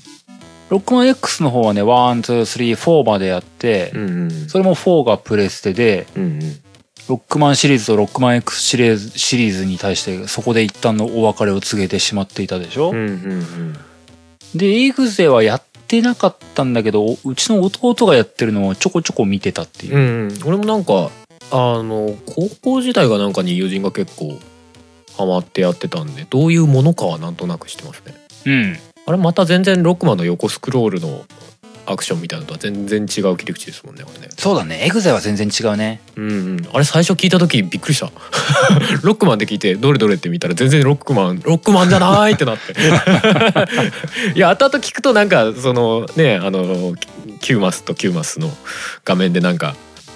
[0.70, 4.48] ロックマン X の方はね1234までやって、うんうん。
[4.48, 6.60] それも4がプレステでうんうん
[7.08, 13.76] ロックマンシリーズとロックマン X シリーズシリーズに対してそこで一旦のお別れを告げてしまっていたでしょ、うんうん
[14.54, 19.94] でエグゼはやってなかったんだけどうちの弟がやってるのをちょこちょこ見てたっていう。
[19.94, 20.38] うんうん。
[20.46, 21.10] 俺もなんか
[21.50, 24.38] あの高校時代がなんかに友人が結構
[25.18, 28.14] ハマってやってたんでどういうものかはなんとなく知ってますね。
[28.46, 28.76] うん。
[29.04, 31.24] あれまた全然ロックマンの横スクロールの
[31.90, 34.28] アクションみたいなのとは全然違う切り口ですもんねこれね。
[34.36, 34.84] そうだね。
[34.84, 36.00] エグゼは全然違うね。
[36.16, 36.68] うんうん。
[36.72, 38.10] あれ最初聞いた時びっくりした。
[39.02, 42.74] ロックマンで聞いてどれどれって見たら全然ロックマンロックマンじゃないってなって。
[44.36, 46.94] いや後々聞くとなんかそのねあの
[47.40, 48.54] 9マスと9マスの
[49.04, 49.74] 画面でなんか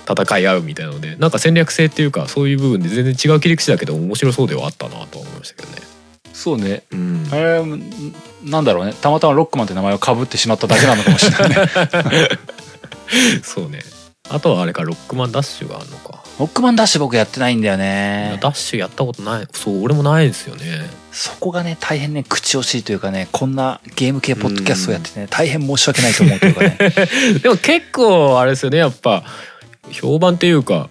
[0.08, 5.91] 戦い合うみたいなのでなんか戦略性っていうかそういう部分で全然違う切り口だけど面白そうではあったなとは思いましたけどね。
[6.32, 6.82] そうね。
[6.92, 7.26] うん。
[7.30, 7.82] あれん
[8.44, 8.94] なんだろうね。
[9.00, 11.56] たまたまロックマンって名前をかぶってしまっただけなのかもしれないね。
[13.42, 13.80] そうね。
[14.30, 18.38] あとはあれかロックマンダッシュがあるのか、ロックマンダッシュ僕やってないんだよね。
[18.40, 19.48] ダッシュやったことない。
[19.52, 20.88] そう俺もないですよね。
[21.10, 26.78] そこがね大変ね口惜しいというかねこんなゲーム系ポッドキャストをやっててね大変申し訳ないと思うというかね。
[27.42, 29.24] でも結構あれですよねやっぱ
[29.90, 30.88] 評判っていうか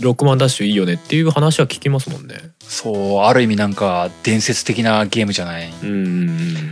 [0.00, 2.36] ロックマンダッシュいいよねっていう話は聞きますもんね。
[2.60, 5.72] そうある意味なんか伝説的なゲームじゃない。
[5.82, 6.70] うん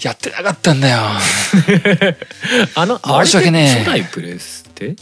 [0.00, 0.98] やってなかったんだよ。
[2.74, 3.40] あのあれ初
[3.84, 4.96] 代プレステ？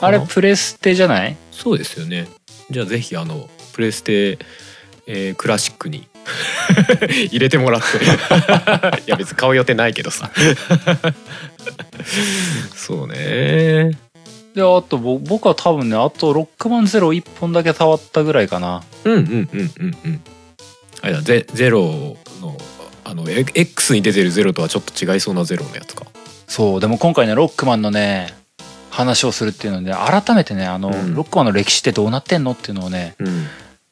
[0.00, 1.36] あれプレステじゃない？
[1.52, 2.28] そうですよね。
[2.70, 4.38] じゃあぜひあのプレステ、
[5.06, 6.06] えークラシックに
[7.30, 7.86] 入れてもらって。
[9.06, 10.30] いや別に買う予定ないけどさ。
[12.76, 13.90] そうね
[14.54, 18.82] であとぼ僕は多分ねあとロックマンゼロ1本だけ触ったぐらいかな。
[19.04, 20.20] うんうんうんうんうん。
[21.02, 22.56] あれだゼゼロの
[23.04, 26.04] あのえ X に出てるゼロとはちょっと違いそうなゼロのやつか。
[26.46, 28.34] そうでも今回ねロックマンのね
[28.90, 31.14] 話をするっていうので改めてねあの、うん。
[31.14, 33.46] ロックマンの歴史ってどうなってんのっていうのをねうん。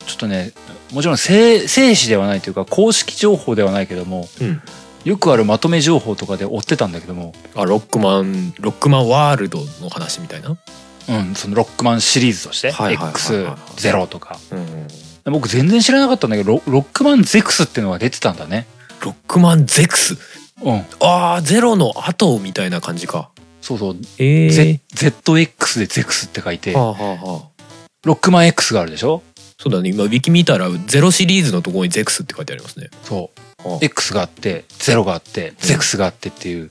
[0.04, 0.52] ちょっとね
[0.92, 4.60] もちろん正正史ではないというか公式情報ではないけどもうん
[5.08, 7.32] よくあるまとめ情報とかで追ってたんだけども。
[7.54, 10.50] あロックマンロックマンワールドの話みたいな？
[10.50, 13.54] うんそのロックマンシリーズとしてはいはいはいはいはい。
[13.76, 14.38] X0 とか。
[14.50, 14.86] うん
[15.32, 18.66] 僕全然知らなかったんだけどロロックマンゼクスっていうのが出てたんだね。
[19.02, 20.18] ロックマンゼクス？
[20.62, 20.84] うん。
[21.00, 23.30] ああゼロの後みたいな感じか。
[23.62, 24.80] そうそう、ええ Z、
[25.32, 26.74] ZX でゼクスって書いて。
[26.74, 27.62] はあはあはあ。
[28.04, 29.22] ロックマン X があるでしょ？
[29.58, 29.88] そうだね。
[29.88, 32.90] 今ウィキ見たらゼロシリーズのところにゼクスって書いてありますね。
[33.02, 33.20] そう。
[33.20, 33.47] はあ
[33.80, 36.68] X があって0があってゼクスがあってっていう。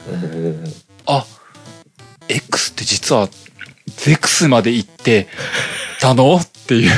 [1.06, 1.26] あ
[2.30, 3.30] X って実は
[3.88, 5.28] ゼクスまで行って
[6.00, 6.38] たの？
[6.38, 6.92] っていう。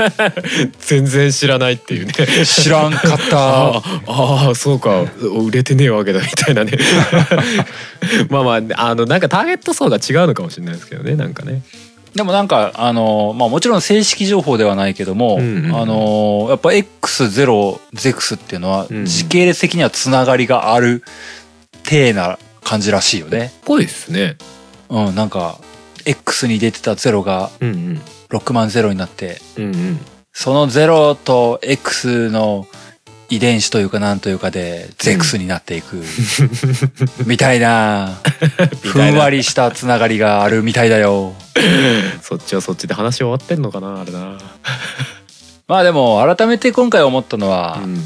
[0.80, 2.12] 全然知らないっていうね。
[2.44, 3.38] 知らんかった。
[3.72, 5.02] ああああそうか。
[5.20, 6.72] 売れてねえわけだみたいなね。
[8.28, 11.62] まあまああのなんかターゲット層が違うのかもしれないですけどねなんかね
[12.14, 19.06] でもなんかあのまあもちろん正式情報ではないけども、うんうんあのやっぱ X0 ゼクスっていうのはうん。
[19.06, 21.02] 時系列的にはつながりがある
[21.84, 23.52] 体な感じらしいよね。
[23.64, 24.36] ぽいですね。
[24.88, 25.58] うんなんか
[26.06, 28.02] X に出てたゼロがうんうん。
[28.30, 30.00] ロックマンゼロになってうんうん。
[30.32, 32.66] そのゼロと X の
[33.30, 36.02] 遺伝子というかなんというかでゼクスになっていく、
[37.26, 38.18] みたいな。
[38.82, 41.34] ふんわりしたつながりがあるみたいだよ。
[42.22, 44.38] そっちはそっちで話終わってんのかなあれな。
[45.68, 48.04] まあでも改めて今回思ったのは、うん。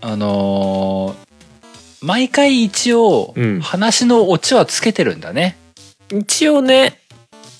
[0.00, 1.32] あのー
[2.04, 3.60] 毎回一応うん。
[3.60, 5.56] 話のオチはつけてるんだね。
[6.12, 6.98] 一応ね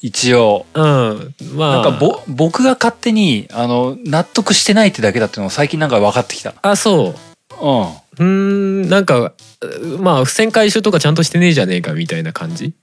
[0.02, 0.66] 一応。
[0.74, 1.34] うん。
[1.54, 1.82] まあ。
[1.82, 6.54] なんかぼ僕が勝手にあの納得してないってだけだっていうのが最近なんか分かってきた。
[6.60, 7.14] あそ
[7.60, 7.64] う。
[7.64, 7.82] うん。
[7.82, 12.74] うーんなんかうまあ付箋回収とかちゃんとしてねえじゃねえかみたいな感じ？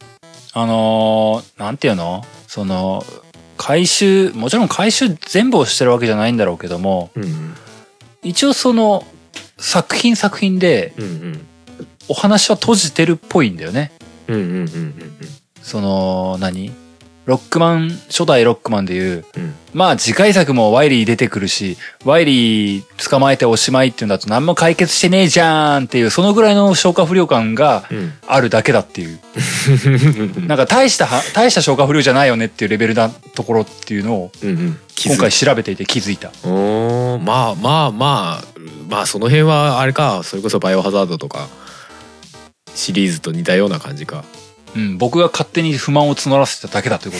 [0.53, 2.23] あのーなんていうの？
[2.47, 3.03] その
[3.57, 7.53] 回収もちろん回収全部をしてるわけじゃないんだろうけどもうん。
[8.23, 9.05] 一応その
[9.57, 11.45] 作品作品でうんうん。
[12.07, 13.91] お話は閉じてるっぽいんだよね。
[14.27, 15.03] うんうんうんうん。
[15.61, 16.71] その何？
[17.29, 19.53] ロックマン初代ロックマンでいううん。
[19.71, 28.13] まあ次回作もワイリー出てくるしワイリー捕まえておしまいっていうんだと何も解決してねえじゃんっていうそのぐらいの消化不良感がうん。
[28.25, 29.19] あるだけだっていう。
[29.85, 34.79] う んなんか大したは大した消化不良じゃないよねっていうレベルなところっていうのをうんうん。
[35.05, 36.31] 今回調べていて気づいた。
[36.43, 37.23] おー。
[37.23, 38.43] まあまあまあ
[38.89, 40.21] まあその辺はあれか。
[40.23, 41.47] それこそバイオハザードとか
[42.73, 44.23] シリーズと似たような感じか
[44.75, 47.17] うん、僕が勝手に不満を募らせただけだというこ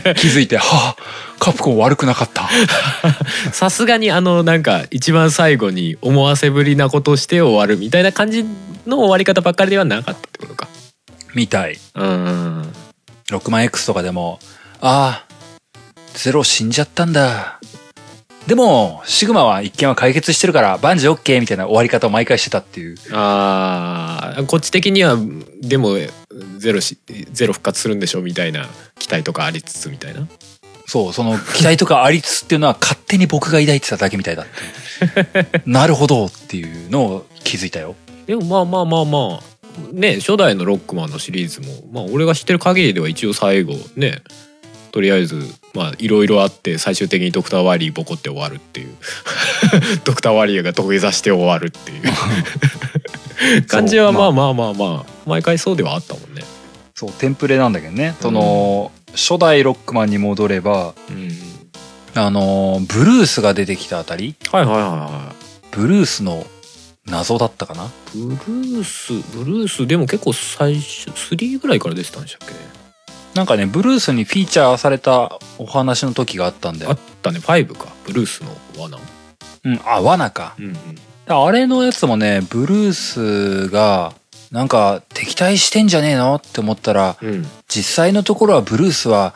[0.00, 0.96] とに 気づいて、はあ、
[1.38, 2.48] カプコン悪くなかった。
[3.52, 8.44] さすがにあのなんか一番最後に思わせぶりなことをして終わるみたいな感じ
[8.86, 10.68] の終わり方ばっかりではなかったってことか
[11.34, 11.78] みたい。
[11.94, 12.72] うん
[13.30, 14.40] 6万 X とかでも、
[14.80, 15.30] ああ、
[16.14, 17.60] ゼロ死んじゃったんだ。
[18.46, 22.96] でも、シグマは一件は解決してるから、万事 OK みたいな終わり方を毎回してたっていう。
[23.12, 25.16] あーこっち的には
[25.62, 25.96] でも
[26.58, 26.98] ゼロし
[27.32, 30.26] ゼロ復活するんでしょみたいな期待とかありつつみたいな
[30.86, 35.62] そう、その期待とかありつつっていうのは 勝手に僕が抱いてただけみたいだって。
[35.66, 37.94] なるほどっていうのを気づいたよ。
[38.26, 39.50] でもまあまあまあまあ
[39.92, 44.22] ね初代のロックマンのシリーズもまあ俺が知ってる限りでは一応最後ね
[44.92, 45.42] とりあえず
[45.74, 48.96] まあいろいろあって最終的にドクター・ワリーボコって終わるっていう。
[50.04, 53.64] ドクター・ワリーが土下座して終わるっていう。
[53.66, 54.54] 感じはまあまあ。
[54.54, 56.44] まあまあ毎回そうではあったもんね。
[56.94, 58.14] そう、テンプレなんだけどね。
[58.20, 61.30] その、初代ロックマンに戻れば、うん、
[62.14, 65.76] あの、ブルースが出てきたあたり、はいはいはいはい。
[65.76, 66.44] ブルースの
[67.06, 67.90] 謎だったかな。
[68.14, 72.60] ブルースブルースでも結構最初3ぐらいから出てたんでしたっけね
[73.34, 77.38] なんかねブルースにフィーチャーされたお話の時があったんだあよったね。
[77.38, 77.88] 5か。
[78.06, 78.98] ブルースの罠。
[79.64, 80.54] うんあ罠か。
[80.58, 80.76] うんうん。
[81.26, 84.14] あれのやつもねブルースが
[84.50, 87.46] なんか敵対してんじゃねえのって思ったらうん。
[87.68, 89.34] 実際のところはブルースは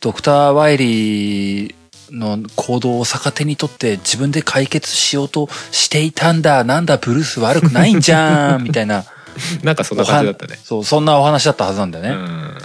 [0.00, 1.74] ドクター・ワイリー
[2.10, 6.64] の行動を逆手にとって自分で解決しようとしていたんだ。
[6.64, 9.04] なんだブルース悪くないんじゃんみたいな。
[9.62, 10.58] なんかそんな感じだったね。
[10.62, 12.58] そうそんなお話だったはずなんだよね、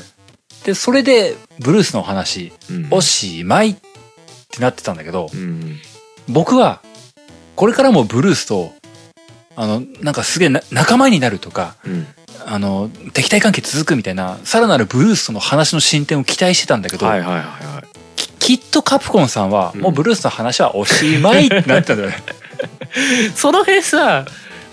[0.64, 2.88] でそれでブルースの話うん。
[2.92, 3.76] おしまいっ
[4.50, 5.78] てなってたんだけどうん。
[6.30, 6.82] 僕は
[7.56, 8.74] これからもブルースと
[9.56, 12.08] あのなんかすげえな仲間になるとかうん。
[12.44, 17.86] あの敵対関係続くみたいなさらなるブルースとの話の進展を期待してたんだけど、はいはいはいはい。
[18.16, 19.82] ききっとカプコンさんはうん。
[19.82, 22.16] もうブルースの話はおしまいってなってたんだよね。
[23.36, 24.26] その辺さ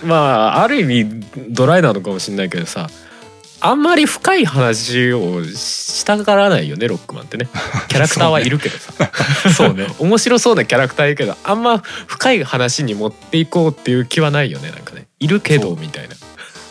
[0.04, 0.16] ま
[0.58, 2.88] あある意味ドライなのかもしれないけどさ
[3.60, 7.48] あんまり深い話をしたがらないよねロックマンってね。
[7.88, 8.92] キャラクターはいるけどさ。
[9.54, 9.86] そうね。
[9.98, 15.06] 面白そうなキャラクターいるけどあんま深い話に持っていこうっていう気はないよねなんかね。
[15.18, 16.14] いるけどみたいな。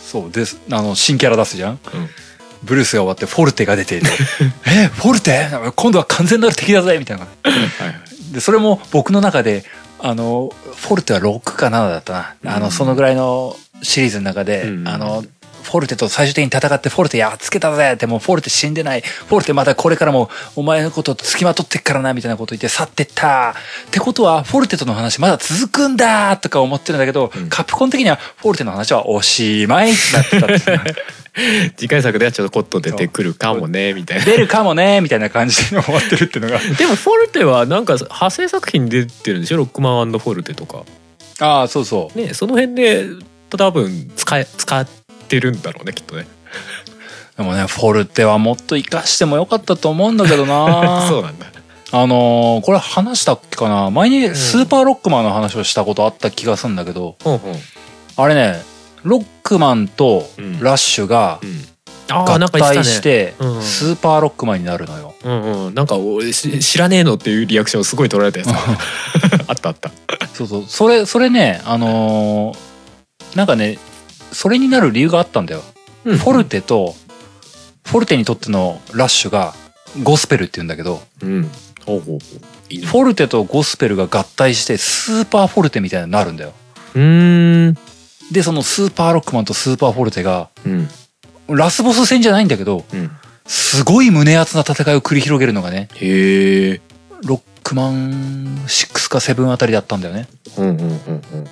[0.05, 0.31] そう。
[0.31, 0.57] です。
[0.71, 1.79] あの新キャラ出すじゃん。
[1.93, 2.09] うん。
[2.63, 4.07] ブルースが終わってフォルテが出ていて
[4.65, 5.47] えフォルテ？
[5.75, 7.25] 今度は完全なる敵だぜみたいな。
[7.43, 7.59] はいは
[7.91, 8.33] い。
[8.33, 9.63] でそれも僕の中で
[9.99, 12.63] あのフォルテは6か7だったな、あうん。
[12.63, 14.87] のそのぐらいのシリーズの中で、うん。
[14.87, 15.23] あの
[15.67, 19.01] フォルテと最終的に戦ってフォルテやっつけたぜってもうフォルテ死んでない。
[19.01, 23.51] フォルテまだこれからもお前のこと付きまとってっからなみたいなこと言って去ってった。
[23.87, 27.49] ってことはフォルテとの話まだ続くんだとか思ってるんだけど、うん。
[27.49, 29.95] カプコン的にはフォルテの話はおしまいっ
[30.29, 30.83] てなってた
[31.77, 34.25] 次回作ではちょっとコット出てくるかもねみたいな。
[34.25, 36.59] 出るかもねみたいな感じで終わってるっていうのが。
[36.77, 39.57] でもフォルテはなんか派生作品に出てるんでしょ？
[39.57, 40.83] ロックマンフォルテとか。
[41.39, 42.19] ああそうそう。
[42.19, 43.05] ねその辺で
[43.55, 44.87] 多分使え使っ
[45.27, 46.27] てるんだろうねきっとね。
[47.37, 51.05] でもねフォルテはもっと活かしてもよかったと思うんだけどな。
[51.09, 51.45] そうなんだ。
[51.91, 53.89] あのーこれ話したっけかな。
[53.91, 57.41] 前にスーパーロックマンの話をしたことあった気がするんだけど、ほん
[58.17, 58.61] あれね
[59.03, 60.59] ロックマンとうん。
[60.59, 61.39] ラッシュが
[62.09, 65.13] 合体してうんスーパーロックマンになるのよ。
[65.23, 65.75] うんうん。
[65.75, 65.95] なんか
[66.61, 68.49] 知らねえのっていうリアクションすごい取られたやつ
[69.47, 69.91] あったあった。
[70.33, 70.63] そうそう。
[70.67, 73.77] それそれねあのーなんかね
[74.31, 75.61] それになる理由があったんだよ。
[76.03, 76.95] フフォルテと
[77.85, 79.53] フォルテにとってのラッシュが
[80.03, 81.51] ゴスペルって言うんだけどうん。
[81.85, 82.19] ほうほうほう。
[82.69, 82.85] いいね。
[82.87, 86.53] フォルテとゴスペルが合体してスーパーフォルテみたいになるんだよ。
[86.95, 87.77] うーん。
[88.31, 90.89] でそのスーパーロックマンとスーパーフォルテがうん。
[91.49, 93.11] ラスボス戦じゃないんだけどうん。
[93.45, 96.81] すごい胸熱な戦いを繰り広げるのがねへえ。
[97.23, 100.27] ロックマン6か7あたりだったんだよね。
[100.57, 101.47] うんうんうんうん。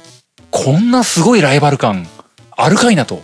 [0.52, 2.08] こんなすごいライバル感
[2.58, 3.22] あるかいなと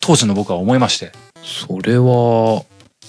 [0.00, 1.12] 当時の僕は思いまして。
[1.42, 2.64] それは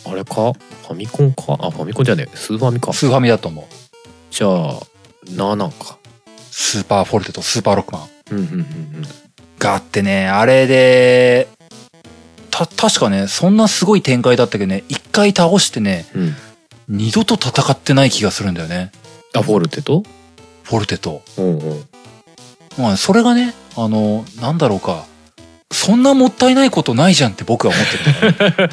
[0.06, 0.54] あれか？
[0.54, 1.58] ファミコンか？
[1.60, 2.36] あファミコンじゃねえ。
[2.36, 2.94] スーファミか。
[2.94, 3.66] スーファミだと思う。
[4.32, 4.80] じゃあ
[5.26, 5.98] 7か。
[6.52, 8.10] スーパーフォルテとスーパーロックマン。
[8.32, 9.06] うんうんうん
[9.58, 11.48] があってねあれで
[12.52, 16.36] た確かねそんなすごい展開だったけどね一回倒してねうんうん。
[16.88, 18.92] 二度と戦ってない気がするんだよね。
[19.34, 20.04] あフォルテと？
[20.64, 21.24] フォルテと。
[21.38, 21.84] うんうん。
[22.78, 25.06] まあ、それがね、あの、なんだろうか、
[25.72, 27.86] そんなもったいないことないじゃんって僕は思っ
[28.56, 28.70] てる。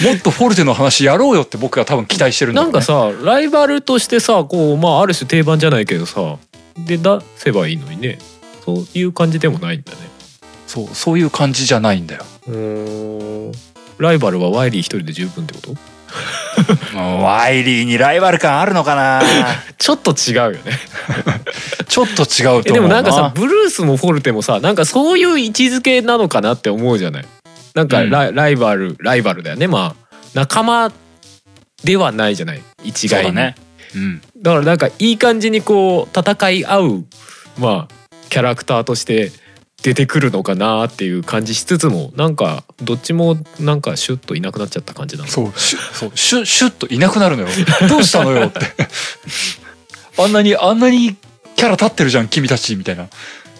[0.10, 2.72] もっとフォルテの話やろうよって僕は多分期待してるんだよね。
[2.72, 6.36] なんかさライバルとしてさこうまあある種定番じゃないけどさ
[6.76, 8.18] で出せばいいのにね
[8.64, 9.98] そういう感じでもないんだね
[10.66, 12.24] そう、そういう感じじゃないんだよ。
[12.48, 13.52] うん
[13.98, 15.70] ライバルはワイリー一人で十分ってこと？
[15.70, 15.78] うん
[17.22, 19.22] ワイリーにライバル感あるのかな？
[19.78, 20.58] ちょっと違うよね。
[21.88, 27.24] ちょっと違うと思うでもなんかさブルースもフォルテもさなんかそういう位置づけなのかなって思うじゃない？
[27.74, 29.66] なんかラ,、ライバルライバルだよね。
[29.68, 30.92] まあ仲間
[31.84, 32.62] ではないじゃない？
[32.84, 33.34] 一概に。
[33.34, 33.54] ね。
[33.94, 34.20] うん。
[34.38, 37.04] だからなんかいい感じにこう戦い合う
[37.58, 37.94] まあ
[38.30, 39.30] キャラクターとして
[39.84, 45.28] 出てくるのかなっていう感じしつつもなんかどっちもなんかシュッといなくなっちゃった感じなの？
[45.28, 47.48] そう、シュそうシュシュッといなくなるのよ。
[47.86, 48.60] どうしたのよって。
[50.18, 51.16] あんなに、あんなに
[51.54, 53.04] キャラ立ってるじゃん、君たち、みたいな。
[53.04, 53.10] ね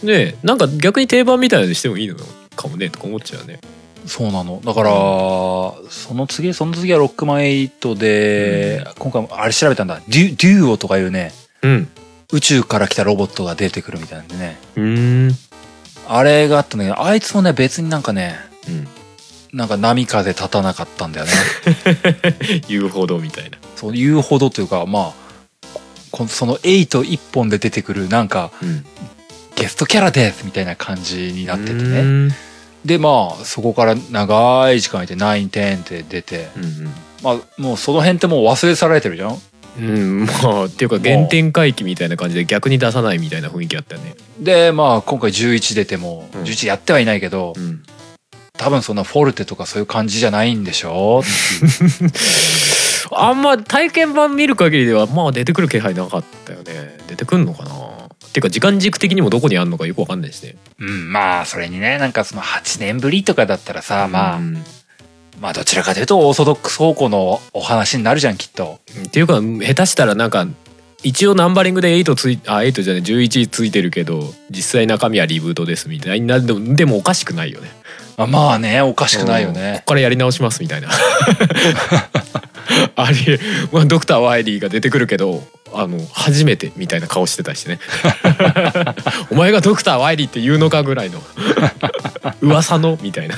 [0.02, 2.16] えなんか逆に定番みたいなのにしてもいいの
[2.56, 3.60] かもねとか思っちゃうね
[4.06, 4.62] そうなの。
[4.64, 4.90] だから、
[5.90, 10.00] その次、その次はロックマン8で、今回もあれ調べたんだ。
[10.08, 11.88] デュ、デューオとかいうね、うん
[12.32, 14.58] 宇宙から来たロボットが出てくるみたいなんでね。
[14.76, 15.36] うーん
[16.08, 18.36] あれがあったんだけど、あいつもね、別になんかね、
[18.68, 18.88] うん。
[19.56, 21.32] なんか波風立たなかったんだよね。
[22.68, 23.58] 言うほどみたいな。
[23.76, 25.78] そう言うほどというか、まあ、
[26.10, 28.84] こその8一本で出てくるなんかうん。
[29.56, 32.34] ゲストキャラですみたいな感じになっててうね。
[32.84, 36.92] で、まあ、そこから長い時間いて9、10って出て、うん。
[37.22, 39.40] まあもうその辺ってもう忘れ去られてるじゃん
[39.78, 44.14] うんまあっていうか原点回帰みたいな感じで逆に出さないみたいな雰囲気あったよね。
[44.38, 46.42] でまあ今回11出てもうん。
[46.42, 47.82] 11やってはいないけど、うん。
[48.56, 51.22] 多分そんなフォルテとかそういう感じじゃないんでしょ
[53.10, 56.96] あんま体験版見る限りではまあ出てくる気配なかったよね。
[57.08, 57.70] 出てくんのかな？
[57.70, 57.76] っ
[58.34, 60.56] ていうか時間軸的にもどこにあんのかよくわかんないしね。
[60.80, 64.52] うんまあそれにねなんかその8年ぶりとかだったらさ、まあうん。
[64.54, 64.62] まあ
[65.52, 68.78] どちらかというとオーソドックス方向のお話になるじゃんきっと。
[69.06, 70.46] っていうか下手したらなんか
[71.02, 76.40] 一応ナンバリングで8ついあ8じゃない11ついてるけど実際中身はリブートですみたいな。
[76.40, 77.70] でもでもおかしくないよね。
[78.16, 79.54] あまあねおかしくないようん。
[79.54, 80.88] こねっからやり直しますみたいな。
[82.96, 83.38] あり
[83.70, 87.80] まあドクター・ワイリーが出てくるけどあの初めてみたいな顔してたりしてね。
[89.30, 91.22] お前がドクター・ワイリーって言うのかぐらいの。
[92.40, 93.36] 噂のみたいな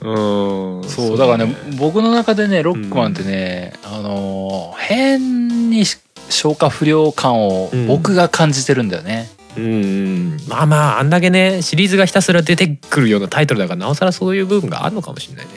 [0.00, 0.88] うん。
[0.88, 5.84] そうだからね僕の中でねロックマンってね、あのー変に
[6.30, 7.86] 消化不良感をうん。
[7.86, 10.36] 僕が感じてるんだよね、うんうん。
[10.48, 15.52] まあまああんだけねシリーズがひたすら出てくるようなタイトルだからなおさらそういう部分があるのかもしれないね。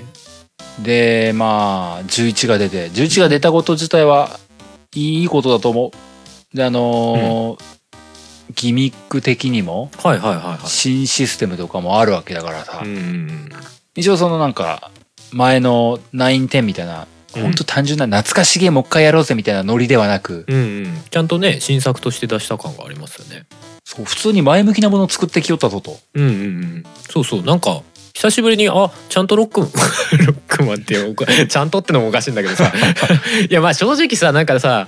[0.82, 4.40] でまあ11が出て11が出たこと自体は
[4.96, 5.92] いいことだと思
[6.54, 6.58] う。
[6.58, 7.64] であのー
[8.54, 13.50] ギミック的にもはいはいはいは新システムとかもあるわけだからさ、いうん
[13.96, 14.92] 一応そのなんか
[15.32, 17.42] 前の910みたいな、うん。
[17.44, 21.04] ほんと単純な懐かしげもう一回やろうぜみたいなノリではなく、うんうん。
[21.10, 23.46] ちゃんとね新作として出した感がありますよね。
[23.84, 25.98] そう普通に前向きなものを作ってきよったぞと。
[26.14, 26.84] うんうんうん。
[27.10, 27.82] そうそうなんか
[28.14, 32.72] 久しぶりにあちゃんとロック ロックマンっておかちゃんとってのもおかしいんだけどさ。
[33.50, 34.88] いやまあ正直さなんかさ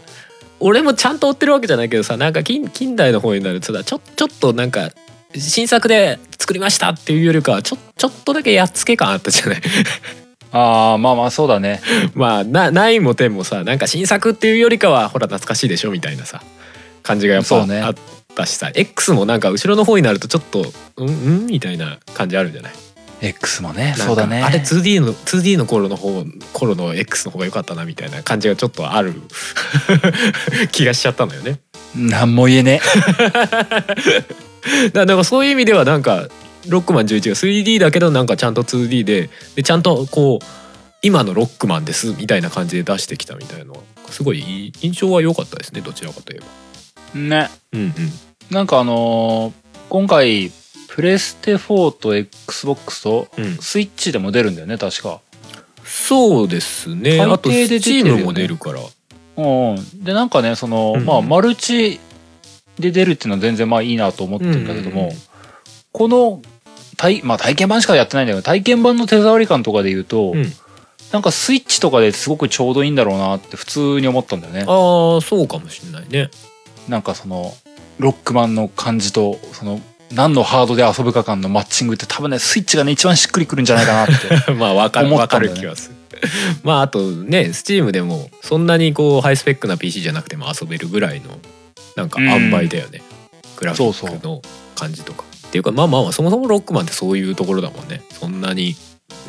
[0.60, 4.92] 俺もちゃんと追ってるわけじゃないけどさなんか近近代の方になるとさちょちょっとなんか
[5.36, 9.62] 新作で作りましたっていうよりかはちょちょっとだけやっつけ感あったじゃない？
[10.52, 11.82] ああまあまあそうだね。
[12.14, 16.42] まあな9も10もさなんか新作っていうよりかはほら懐かしいでしょみたいなさ
[17.02, 17.96] 感じがやっぱあっ
[18.36, 18.72] たしさ。
[18.74, 22.74] X もなんか後ろの方になるとちょっとうんうんみたいな感じあるじゃない
[23.22, 24.44] ？X もねそうだね。
[24.44, 29.14] あれ 2D の 2D の頃の方頃の X の方が良かったなみたいな感じがちょっとある
[30.72, 31.60] 気がしちゃったのよね。
[31.96, 32.82] なんも言えね
[34.94, 36.28] だからそういう意味ではなんか
[36.68, 40.46] ロックマン11が 3D だけどなんかちゃんと 2D ででちゃんとこう
[41.02, 46.46] 今のロックマンですみたいな感じで出してきたみたいなのはすごい印象は良かったですねどちらかといえば
[47.16, 47.20] え。
[47.20, 47.50] ね。
[47.74, 47.94] うんうん
[48.52, 50.52] なんかあのー今回
[50.88, 55.20] プレステ4と XBOX とうんスイッチでも出るんだよね確か。
[55.86, 58.80] そうですねあとで出てるよね Steam も出るから
[59.38, 60.04] うんうん。
[60.04, 62.00] でなんかねその、うんまあマルチ
[62.80, 65.18] で出るっていうのは全然まあいいなと思ってるんだけども、うんうんうん
[65.94, 66.42] この
[66.98, 70.52] 体,、まあ、体験版しかやってないんだけど体験版の手触り感とかで言うと、うん
[71.12, 74.62] なんかスイッチとかですごくちょうどいいんだろうなって普通に思ったんだよね。
[74.62, 76.32] ああそうかもしれないね
[76.90, 77.54] なんかその
[78.00, 79.80] ロックマンの感じとその
[80.12, 85.96] 何のハードで遊ぶか感のマッチングって多分ねスイッチがね一番しっくりくるんじゃないかなって まあわかるわかる気がする。
[86.64, 91.38] まああとね Steam でもそんなにこうハイスペックな PC じゃなくても遊べるぐらいの
[91.96, 93.02] なんか塩梅だよね、
[93.58, 94.42] グラフィックの
[94.76, 95.26] 感じとか。
[95.48, 98.02] っていうかまあまあまあそもそもロックマンってそういうところだもんね。
[98.10, 98.76] そんなに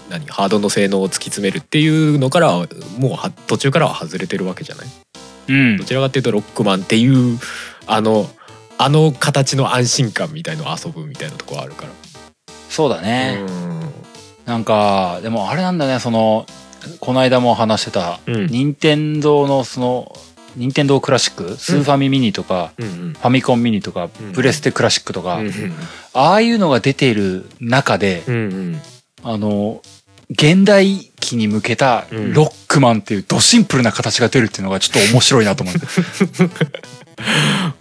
[0.09, 2.67] 何ハードの性能を突き詰めるっていうのからは
[2.99, 4.87] もうは途中からは外れてるわけじゃない？
[5.49, 5.77] うん。
[5.77, 7.39] どちらかっていうとロックマンっていう
[7.87, 8.27] あの
[8.79, 11.91] あの形の安心感みたいのを遊ぶみたいなところあるから。
[12.71, 13.81] そうだね、うん。
[14.47, 16.47] なんかでもあれなんだねその
[17.01, 18.47] この間も話してたうん。
[18.47, 20.17] 任天堂のその
[20.57, 22.87] 任天堂クラシックスーファミミニとか、うん。
[22.87, 24.33] うんファミコンミニとか、うん。
[24.33, 25.53] プレステクラシックとか、うんうん。
[26.13, 28.81] ああいうのが出ている中で、うんうん。
[29.23, 29.83] あの
[30.31, 32.33] 現代期に向けたうん。
[32.33, 35.75] ロックマンっていうドシンプルな形が出るっていうのがちょっと面白いなと思う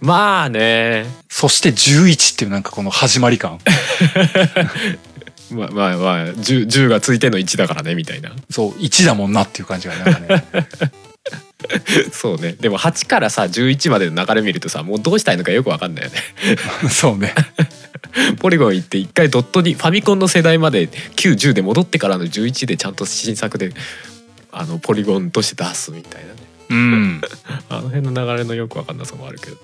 [0.00, 1.06] まあね。
[1.28, 3.58] そして11っていうなんかこの始まり感。
[5.50, 8.32] まあまあまあ 10, 10がついての1だからねみたいな。
[8.50, 10.44] そう1だもんなっていう感じがなんかね
[12.12, 12.56] そうね。
[12.60, 16.16] でも8からさ11までの流れ見るとさもうどうしたいのかよくわかんないよね。
[16.90, 17.34] そうね。
[18.38, 23.72] ポリゴン行って一回ドットにファミコンの世代まで910で戻ってからの11でちゃんと新作で
[24.52, 26.34] あのポリゴンとして出すみたいなね。
[26.70, 27.20] うん。
[27.68, 29.56] あの辺の流れのよくわかんなさもあるけど。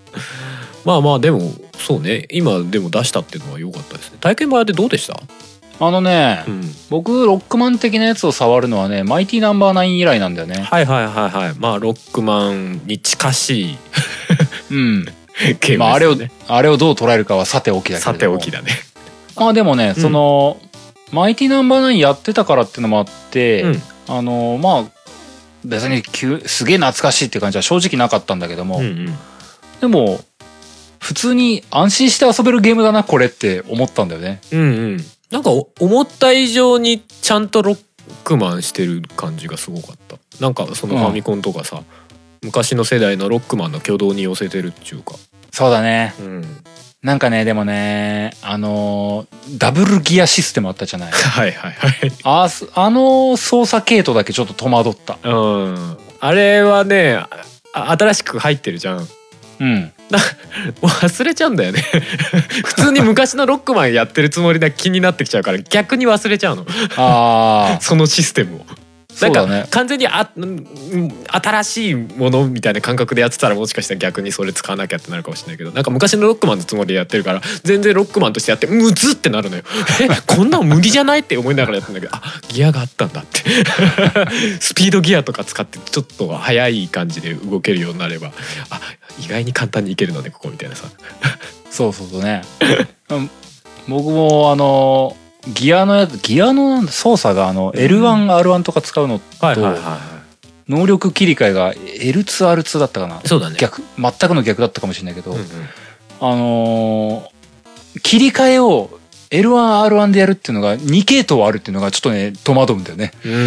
[0.84, 2.26] まあまあでもそうね。
[2.30, 4.18] 今でも出したっていうのは良かったですね。
[4.20, 5.20] 体験版でどうでした？
[5.82, 6.62] あのね、うん。
[6.90, 10.60] 僕ロックマン的なやつを触るのはねマイティナンバーナイン以来なんだよね。
[10.60, 11.54] はいはいはいはい。
[11.58, 13.78] まあロックマンに近しい。
[14.70, 15.04] うん。
[15.04, 15.14] ね、
[15.78, 16.16] まああれを
[16.48, 18.72] あれをどう捉えるかはさておきだけれどさもておきだね。
[19.36, 20.02] まあでもね、うん。
[20.02, 20.58] その
[21.12, 23.82] マイティナンバーナインやってたからっていうのもあって、うん。
[24.08, 24.84] あのまあ
[25.64, 29.18] 別に急すげえ懐かしいって感じは正直なかったんだけども、うんうん。
[29.80, 30.20] でも
[30.98, 34.42] 普通に安心して遊べるゲームだなこれって思ったんだよね。
[34.52, 34.64] うんう
[34.96, 37.78] んなんかお思った以上にちゃんとロッ
[38.24, 40.16] クマンしてる感じがすごかった。
[40.40, 41.82] なんかそのファミコンとかさ、
[42.42, 45.14] 昔の世代のロックマンの挙動に寄せてるっていうか。
[45.52, 46.14] そうだね。
[46.20, 46.44] うん。
[47.02, 51.12] なんかねでもねあのーダブルギアシステムあったじゃない？
[51.14, 52.12] はいはいはい。
[52.24, 55.16] あすあの操作系統だけちょっと戸惑った。
[55.22, 55.98] うん。
[56.20, 57.14] あれはね
[57.72, 59.08] あ新しく入ってるじゃん
[59.60, 59.92] うん。
[60.82, 61.80] 忘れちゃうんだよね。
[62.64, 66.66] 普通に昔のロックマンやってるつもりで気になってきちゃうから逆に忘れちゃうの。
[66.96, 68.66] ああ そのシステムを。
[69.20, 70.66] なんかね完全にあうん
[71.26, 79.62] 新しいものみたいな感覚でやってたらもしかしたら逆にそれ使わなきゃってなるかもしれないけどなんか昔のロックマンのつもりでやってるから全然ロックマンとしてやってムズってなるのよ。
[80.00, 83.40] えこんなん無理じゃないって思いながらやってんだけどあギアがあったんだって
[84.60, 88.32] スピードギアとか使ってちょっと速い感じで動けるようになれば
[88.70, 88.80] あ
[89.18, 90.88] 意外に簡単にいけるのねここみたいなさ。
[91.70, 92.42] そうそうそうね
[93.10, 93.30] うん
[93.88, 95.16] 僕もあの
[95.54, 99.24] ギアのやつギアの操作があの L1R1 とか使うのと
[100.68, 103.20] 能力切り替えが L2R2 だったかな？
[103.24, 103.56] そうだね。
[103.58, 105.46] 逆全くの逆だったかもしれないけど、うんうん。
[106.20, 108.88] あのー切り替えを
[109.30, 113.12] L1R1 でやるっていうのが2系統あるっていうのがちょっとね戸惑うんだよね。
[113.24, 113.42] うんうんう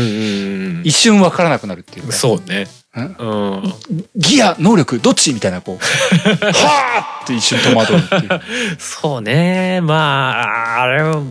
[0.80, 0.82] ん。
[0.84, 2.12] 一瞬わからなくなるっていうか。
[2.14, 2.68] そうね。
[3.02, 3.74] んうん。
[4.16, 5.34] ギア能力どっち？
[5.34, 5.78] みたいなこう
[6.46, 8.42] はあって一瞬戸惑うっていう
[8.78, 9.82] そうね。
[9.82, 10.42] ま
[10.78, 11.22] ああれは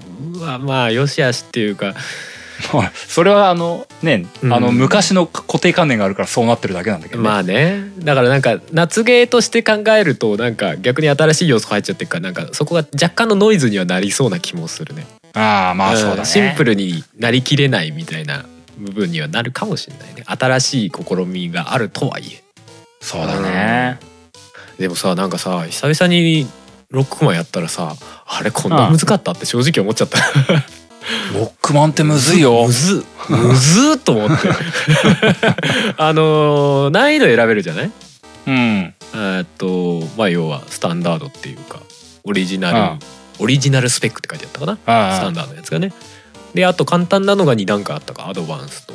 [0.58, 1.94] まあよしあしっていうか。
[2.72, 7.90] まあそれはあのね、うんあの昔の固定観念があるからそうなってるだけなんだけど、ね、まあね。
[7.98, 15.06] だからなんか夏ゲーとして考えるとなんか逆に新しい要素入っちゃってるからなんかそこが若干のノイズにはなりそうな気もするね。
[15.34, 18.44] ああまあそうだね、んシンプルになりきれないみたいな
[18.82, 20.24] 部分にはなるかもしれないね。
[20.26, 22.42] 新しい試みがあるとはいえ。
[23.00, 23.98] そうだね、
[24.78, 26.46] でもさなんかさ久々に
[26.90, 30.18] ロックマンやったらさあれこんな難かったって正直思っちゃった。
[31.34, 32.64] ロックマンってむずいよ。
[32.64, 34.48] むずむずっと思って。
[35.98, 37.90] あのー難易度選べるじゃない？
[38.46, 38.54] うん。
[38.54, 41.80] えーっとまあ要はスタンダードっていうか
[42.24, 42.98] オリジナルあ
[43.40, 44.76] オリジナルスペックって書いてあったかな？
[45.16, 45.92] スタンダードのやつがね
[46.54, 48.28] であと簡単なのが2段階あったか。
[48.28, 48.94] アドバンスと。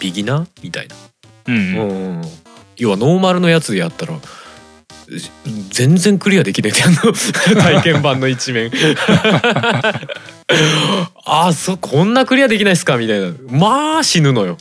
[0.00, 0.46] ビギナー？
[0.62, 0.96] みたいな、
[1.46, 2.18] うんうん。
[2.18, 2.22] うん
[2.76, 4.14] 要はノーマルのやつでやったら
[5.16, 5.30] し
[5.70, 6.96] 全然クリアできねえってあの
[7.62, 8.72] 体験版の一面。
[11.24, 12.96] あそこんなクリアできないっすか？
[12.96, 13.32] みたいな。
[13.48, 14.56] まあ死ぬのよ。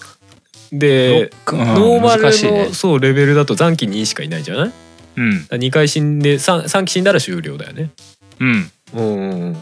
[0.72, 2.70] で、うんノーマルの、ね。
[2.74, 4.72] そうレベルだと残機2しかいないじゃない？
[5.18, 5.48] うん。
[5.50, 7.90] 2回死んで 3, 3機死んだら終了だよね。
[8.40, 9.58] うんうん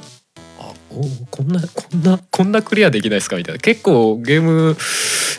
[0.93, 3.37] おこんなこんなこんなクリアできないっすか？
[3.37, 3.59] みたいな。
[3.59, 4.77] 結構ゲーム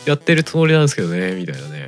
[0.05, 1.87] やってるつもりなんですけどねみたいなね。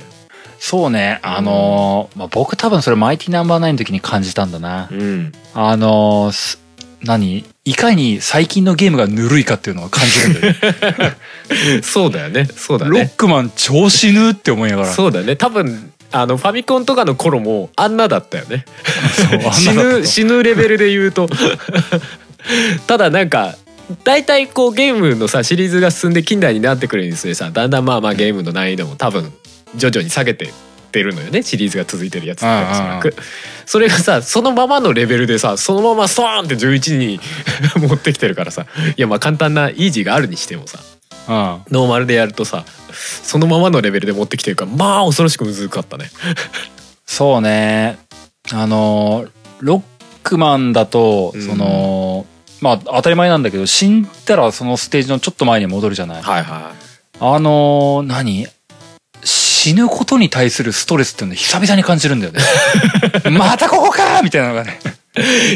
[0.58, 1.20] そうね。
[1.22, 4.88] あのーまあ、僕多分それマイティナンバーナインの時に感じたんだな。
[4.90, 5.32] うん。
[5.54, 6.32] あの
[7.02, 7.44] 何？
[7.64, 11.82] いかに最近のゲームがぬるいかっていうのを感じるんだよね。
[11.82, 12.46] そうだよね。
[12.46, 14.92] そうだロッねクマン超死ぬって思いながら。
[14.92, 15.36] そうだね。
[15.36, 18.64] 多分あのファミコンとかの頃もあんなだったよね。
[19.52, 19.74] 死と。
[19.74, 21.28] ぬ死ぬレベルで言うと
[22.86, 23.56] ただなんか
[24.04, 29.32] 大体こうゲームのさシリーズが進んで近代になってくるにつれさだんだんまあまあゲームの難易度も多分
[29.76, 30.50] 徐々に下げてっ
[30.96, 33.14] てるのよねシリーズが続いてるやつっておそらく。
[33.66, 37.20] それがさそのままのレベルでさそのままストーンって11に
[37.76, 38.66] 持ってきてるからさ
[38.96, 40.78] いやまあ簡単なイージーがあるにしてもさ
[41.28, 41.34] うん。
[41.70, 46.10] ノーマルでやるとさそのままのレベルで持ってきてるからまあ恐ろしく難かったね。
[47.04, 47.98] そうね。
[48.52, 49.28] あのー
[49.60, 49.82] ロッ
[50.22, 51.42] クマンだとうん。
[51.42, 52.26] その、
[52.60, 56.72] まあ当たり前なんだけど死んだらそのステージのちょっと前に戻るじゃない、はいは
[57.20, 58.46] あのー何？
[59.24, 62.40] 死ぬことに対するストレスっていうのを久々に感じるんだよね。
[63.36, 64.78] またここかみたいなのがね。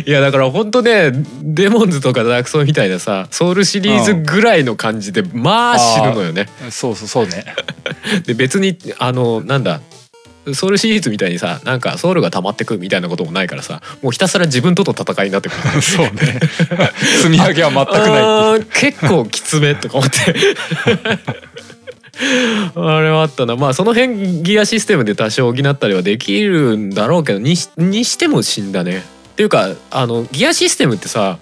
[0.07, 0.11] い。
[0.11, 6.49] いやだから本当ねデモンズとかダークソウみたいなさソウルシリーズぐらいの感じでまあ死ぬのよね。
[6.71, 7.45] そうそうそうね。
[8.27, 9.81] で別にあのなんだ？
[10.55, 15.83] ソウルシリーズみたいにさなんかソウルが溜まってくみたいなこともないからさもうひたすら自分との戦いになってくる。
[15.83, 16.41] そうね。
[17.23, 20.19] 積み上げは全くない結構きつめとか思って。
[22.75, 23.57] あれはあったな。
[23.57, 28.99] まあその辺ギアシステムで多少補ったりはできるんだろうけどにしにしても死んだね。
[28.99, 31.39] っていうかあのギアシステムってさ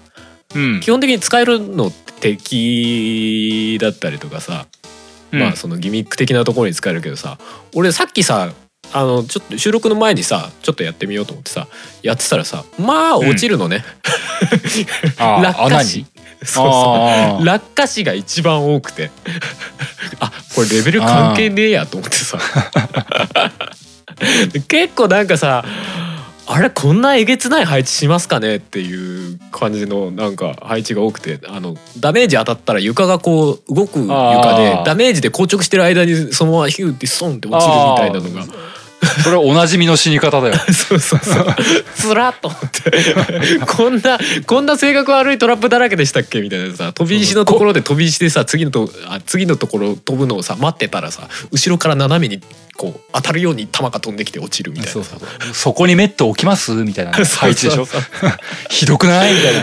[0.55, 0.79] うん。
[0.79, 4.67] 基本的に使えるのって敵だったりとかさ、
[5.31, 5.39] うん。
[5.39, 7.37] まあそのギミック的なところに使えるけどさ
[7.75, 8.51] 俺さっきさ
[8.91, 11.67] あのちょっと収録の前にさちょっとやってみようと思ってさ
[12.01, 13.83] やってたらさまあ落ちるのね、
[15.19, 16.05] 落下死。
[16.43, 17.45] そうそう。
[17.45, 19.11] 落下死が一番多くて。
[20.19, 22.39] あここれレベル関係ねえやと思ってさ。
[24.67, 25.63] 結構なんかさ
[26.51, 38.51] あれこんなえげつない配置しますかねっていう感じのなんか配置が多くてあのダメージ当たったら床がこう動く床でダメージで硬直してる間にそのままヒューってソンって落ちるみたいなのが
[39.23, 40.55] それはおなじみの死に方だよ。
[40.73, 41.55] そうそうそう。
[41.95, 42.49] つらっと。
[42.49, 52.41] 思ってこんなこんな性格悪いトラップだらけでしたっけみたいなさ飛び石のところで飛び石でさ次のとあ次のところ飛ぶのをさ待ってたらさ後ろから斜めに
[52.75, 55.17] こう当たるように弾が飛んできて落ちるみたいなさ。
[55.53, 57.85] そこにメット置きますみたいな そうそう配置でしょ。
[57.85, 58.01] そう
[58.69, 59.53] ひどくないみたい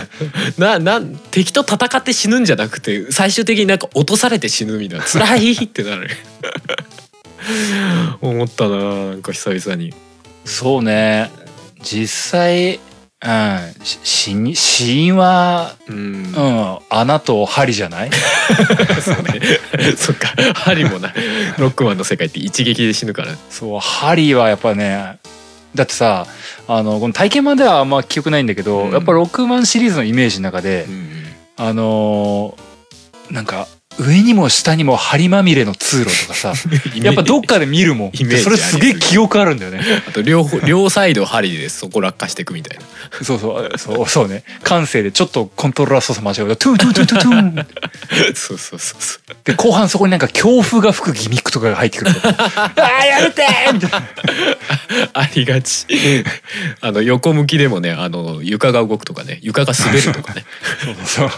[0.57, 0.79] な。
[0.79, 5.05] ななん敵と戦って死ぬんじゃなくて最終的になんか落とされて死ぬみたいな。
[5.05, 6.09] 辛いってなる
[8.21, 9.93] 思ったななんか久々に。
[10.45, 11.31] そうね。
[11.81, 12.79] 実際
[13.25, 15.95] うんし死に死因はうん。
[15.95, 18.09] うん穴と針じゃない？
[19.01, 19.41] そうね。
[19.97, 20.33] そっか。
[20.53, 21.13] 針もな
[21.57, 23.29] ロックマンの世界って一撃で死ぬから。
[23.49, 25.17] そう針はやっぱね
[25.75, 26.25] だってさ
[26.67, 28.91] あのこの体験版ではあんま記憶ないんだけど、うん。
[28.91, 31.25] やっぱロックマンシリーズのイメージの中で、うん。
[31.57, 33.67] あのーなんか
[33.99, 36.53] 上にも下にも針まみれの通路とかさ
[37.01, 38.11] やっぱどっかで見るもん。
[38.13, 39.81] それすげえ記憶あるんだよね。
[40.07, 42.83] あと両方両サイド針でそこ落下していくみたいな。
[43.23, 43.77] そうそう。
[43.77, 44.43] そうそうね。
[44.63, 47.67] 慣性でちょっとコントローラー操作間違えるとトゥートゥートゥートゥートゥーン。
[48.35, 52.27] そうそうそうそうで後半そこになんか強風が吹くギミックとかが入ってくると。
[52.27, 52.35] あ
[53.01, 54.03] あやめてーみたいな。
[55.13, 55.85] ありがち。
[56.81, 60.45] あの横向きでもねあの床が動くとかね床が滑るとかね。
[61.05, 61.31] そう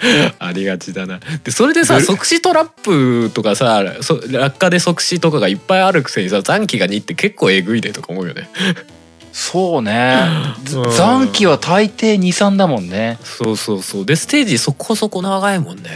[0.38, 1.20] ありがちだな。
[1.44, 8.48] でそれでさ即死トラップとかさそ落下で即死とかがいっぱいあるくせにさ残機が2って結構えぐいでとか思うよね。
[9.32, 10.24] そうね。
[10.72, 10.92] うん。
[10.92, 13.18] 残機は大抵23だもんね。
[13.22, 14.06] そうそうそう。
[14.06, 15.90] でステージそこそこ長いもんね。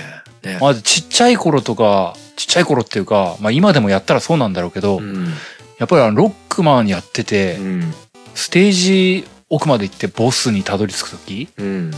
[0.45, 0.59] ね。
[0.61, 5.35] まずちっちゃい頃とかちっちゃい頃っていうか、まあ、今でもやったらそうなんだろうけど、うん。
[5.79, 7.95] やっぱりロックマンやってて、うん。
[8.35, 11.91] ステージ奥まで行ってボスにたどり着く時うん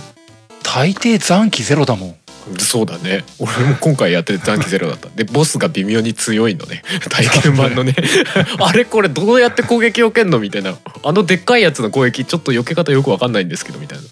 [0.74, 2.16] 大抵残機ゼロだもん。
[2.58, 3.24] そうだね。
[3.38, 5.08] 俺も今回やってて残機ゼロだった。
[5.08, 6.82] でボスが微妙に強いのね。
[7.10, 7.94] 体験版のね。
[8.58, 10.76] あれこれどうやって攻撃を受けんのみたいな。
[11.04, 14.04] あのでっかいやつの攻撃ちょっと避け方よくわかんないんですけどみたいな。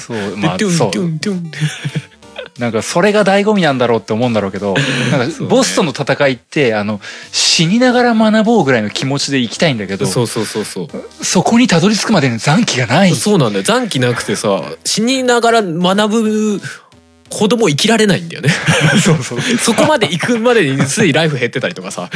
[0.00, 0.58] そうまあ
[2.58, 4.74] なんかそれが醍醐味なんだろうって思うんだろうけど
[5.10, 7.00] なんかボスとの戦いってあの
[7.32, 11.24] 死にながら学ぼうぐらいの気持ちで行きたいんだけどそうそうそうそう。
[11.24, 13.14] そこにたどり着くまでに残機がない。
[13.14, 13.64] そうなんだよ。
[13.64, 16.60] 残機なくてさ死にながら学ぶ
[17.32, 18.50] ほども生きられないんだよね。
[19.02, 19.40] そうそう。
[19.58, 22.10] そこまで行くまでにすでにライフ減ってたりとかさ。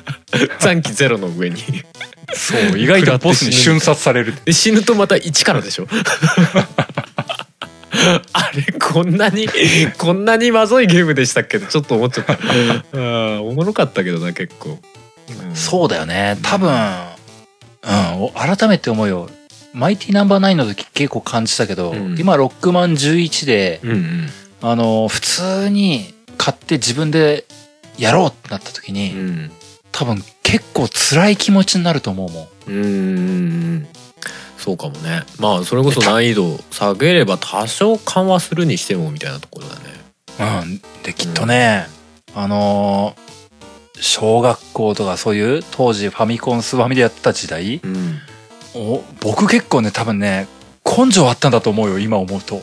[0.60, 1.62] 残機ゼロの上に。
[2.34, 4.34] そう意外とボスに瞬殺される。
[4.44, 5.88] で死ぬとまた一からでしょ
[8.32, 9.48] あれこんなに
[9.98, 11.58] こんなにまずいゲームでしたっけ？
[11.60, 12.38] ちょっと思っちゃった。
[12.92, 13.48] うん。
[13.48, 14.78] おもろかったけどな結構、
[15.48, 15.56] うん。
[15.56, 16.38] そうだよね。
[16.42, 18.22] 多分うん。
[18.22, 19.28] お改めて思うよ。
[19.72, 22.16] マイティナンバーナインの時結構感じたけど、うん。
[22.18, 24.30] 今ロックマン11でうんうん。
[24.62, 27.44] あの普通に買って自分で
[27.98, 29.50] やろうってなった時に、うん。
[29.92, 32.44] 多分結構辛い気持ちになると思うもん。
[32.68, 33.86] うーん
[34.58, 35.22] そうかもね。
[35.38, 40.62] まあそれこそ難易度下げれば多少緩和するにしてもみたいなところだね。
[40.62, 41.86] うん、できっとね、
[42.34, 43.28] あのー
[44.00, 48.18] 小学校とかそういう当時ファミコンスーファミでやってた時代うん。
[48.74, 50.46] お僕結構ね多分ね
[50.84, 52.62] 根性あったんだと思うよ今思うと。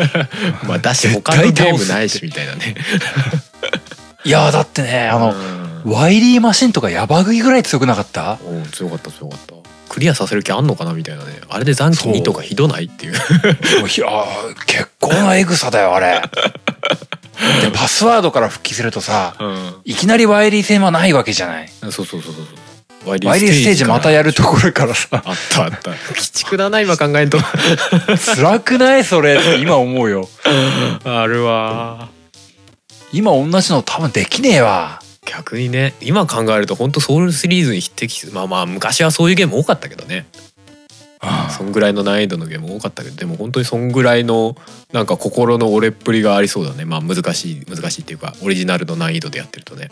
[0.68, 2.74] まあだし絶他のゲームないしみたいなね。
[4.24, 5.32] いやーだってねあの、
[5.84, 5.90] うん。
[5.92, 8.38] ワイリーマシンとかやば食いぐらい強くなかった？
[8.72, 9.54] 強かった強かった
[9.88, 11.40] クリアさせる気あんのかなみたいなね。
[11.48, 13.12] あれで残機そう2とかひどないっていう。
[13.80, 16.20] もうひあー結構なエグさだよあれ。
[17.62, 19.74] でパスワードから復帰するとさうん。
[19.84, 21.70] いきなりワイリー戦はないわけじゃない。
[21.82, 22.40] そうそうそうそうそ
[23.06, 23.10] う。
[23.10, 25.08] ワイワイリーステージまたやるところからさ。
[25.12, 25.90] あったあった。
[25.90, 27.38] 鬼畜だな今考えると
[28.36, 30.28] 辛くないそれって今思うよ。
[31.04, 32.08] あるわ
[33.12, 40.26] 今同じの多分できねえわ逆にね今考えると本当ソウルシリーズに匹敵するまあまあ昔はそういうゲーム多かったけどね。
[41.50, 44.56] そんぐらいの難易度のゲーム多かったけどでも本当にそんぐらいの
[44.92, 46.84] なんか心の折れっぷりがありそうだね。
[46.84, 49.90] まあ難しい難しいっていうかオリジナルの難易度でやってるとね。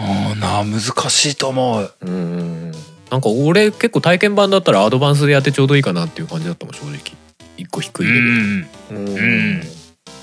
[0.00, 1.92] うんなあ難しいと思う。
[2.00, 2.72] うん。
[3.10, 6.98] なんか俺結構体験版だったらアドバンスでやってちょうどいいかなっていう感じだったもん正直。
[7.56, 8.24] 一個低いレベル。
[8.24, 9.62] んうんん。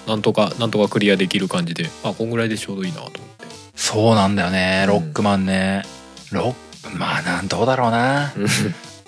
[0.08, 1.90] なんとかなんとかクリアできる感じで。
[2.04, 3.31] あこんぐらいでちょうどいいなと思って
[3.82, 4.86] そうなんだよね。
[4.88, 4.94] うん。
[4.94, 5.82] ロックマンね、
[6.32, 6.54] ロ
[6.84, 8.32] ッまあなんどうだろうな。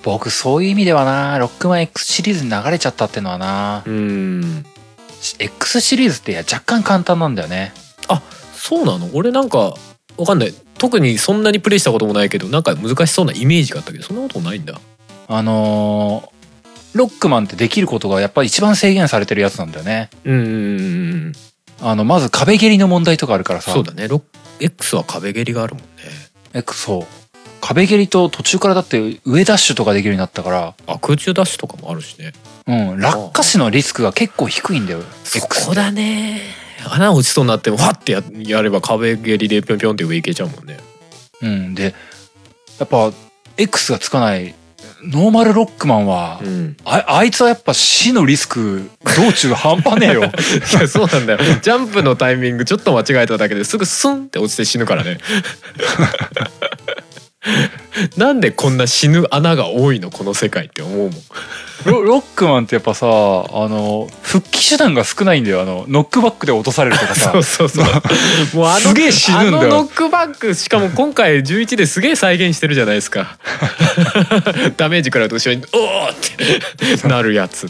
[0.01, 3.83] 僕そういう意味ではなロックマン X シリーズに流れちゃったってのはな。
[3.85, 4.65] うん。
[5.37, 7.71] X シリーズって若干簡単なんだよね。
[8.55, 9.09] そうなの？
[9.13, 9.75] 俺なんか
[10.17, 10.53] わかんない。
[10.77, 14.79] 特にそんなにプレイしたこともないけどなんか難しそうなイメージがあったけどそんなこともないんだ。
[15.27, 16.33] あのー
[16.97, 20.11] ロックマンってできることがやっぱり一番制限されてるやつなんだよね。
[20.25, 21.31] うん
[21.83, 23.71] あの、まず壁蹴りの問題とかあるからさ。
[23.71, 24.07] そうだね
[24.59, 25.87] X は壁蹴りがあるもんね
[26.53, 27.05] え、そう。
[27.59, 32.33] 壁蹴りと途中からだって上ダッシュとかできるようになったから、あ空中ダッシュとかもあるしね
[32.65, 35.01] うん、落下死のリスクが結構低いんだよ。
[35.23, 36.41] そ X こだね
[36.85, 40.77] 穴落ちそうになってもファッてややれば壁蹴りでぴょんぴょんって上行けちゃうもんね
[41.41, 41.75] うん。
[41.75, 41.95] で、
[42.79, 43.11] やっぱ
[43.57, 44.55] X がつかない
[45.03, 46.77] ノーマルロックマンは、うん。
[46.85, 50.23] ああいつはやっぱ死のリスク道中半端ねえよ。
[50.25, 50.27] い
[50.73, 51.39] やそうなんだよ。
[51.61, 55.17] ジャンプのタイミングちょっと間違えただけですぐスンって落ちて死ぬからね
[58.17, 61.11] なんでこんな死ぬ穴が多いのこの世界って思うもん
[61.85, 65.61] ロロックマンってやっぱさ、あの、復帰手段が少ないんだよ。
[65.61, 67.43] あの、ノックバックで落とされるとかさそう。
[67.43, 67.85] そうそう
[68.55, 73.37] もうあのすげえ死ぬんだよあのノックバックしかも今回11ですげえ再現してるじゃないですか
[74.77, 76.13] ダメージ食らうと後ろに「おお!」っ
[77.01, 77.67] てなるやつ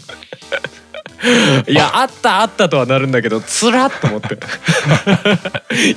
[1.68, 4.38] いやあったあったとはなるんだけどつらっと思って。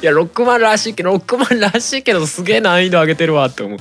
[0.01, 3.79] いやロックマンらしいけどロックマンらしいけどすげえ難易度上げてるわって思う。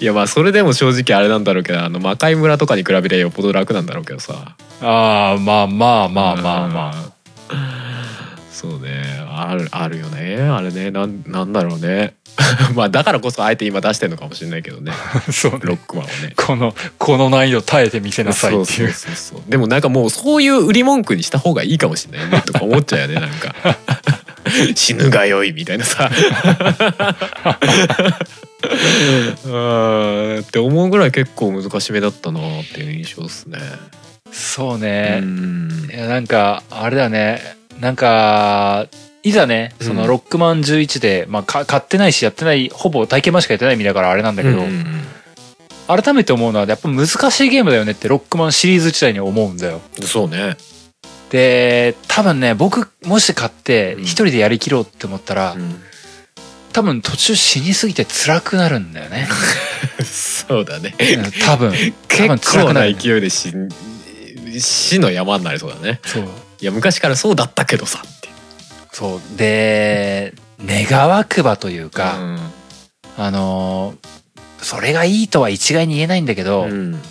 [0.00, 4.56] いやまあそれでも正直あれなんだろうけどあの魔界村とかに比べりゃよっぽど楽なんだろうけどさ。
[4.80, 6.92] ああ、まあまあまあまあま
[7.48, 7.81] あ
[8.62, 12.14] そうねあるあるよねあれねなんなんだろうね
[12.76, 15.20] まあだからこそあえて今出してるのかもしれないけどねあ。
[15.32, 15.78] そうロッね。
[15.86, 18.92] クマンをねこの、この難易度耐えてみせなさいってそいうう。
[18.92, 23.54] そうそうそうでもなんかもうそういう売り文句にした方がいいかもしれないねとか思っちゃうよねなんか
[24.76, 26.08] 死ぬがよいみたいなさ
[29.44, 33.58] うんって思うぐらい結構難しめだったなっていう印象ですね。
[34.30, 35.20] そうね。
[35.22, 37.40] うんいや、なんか、あれだね。
[37.80, 38.86] なんか、
[39.22, 44.84] いざね、そのうんロックマン11で、まあか買ってないしやってない、ほぼ体験版しかやってない身だからあれなんだけど、うんうん
[45.88, 49.80] 改めて思うのはやっぱ難しいゲームだよねってロックマンシリーズ自体に思うんだよ。
[49.98, 50.56] うんそうね。
[51.28, 55.82] で、多分ね、僕、もし買ってうん一人でやりきろうって思ったら、うん
[56.72, 59.28] 多分途中死にすぎて辛くなるんだよね。
[60.02, 60.94] そうだね。
[60.98, 61.72] うん多分。
[62.08, 62.96] 多分結辛構なくなる。
[62.98, 63.68] 勢いで死ん
[64.58, 66.00] 死の山になりそうだね。
[66.06, 66.28] そう。
[66.62, 68.28] いや昔からそうだったけどさって。
[68.92, 69.36] そう。
[69.36, 70.32] で、
[70.64, 72.14] 願わくばというか、
[73.18, 74.22] あのー
[74.62, 77.02] それがいいとは一概に言えないんだけど、うん。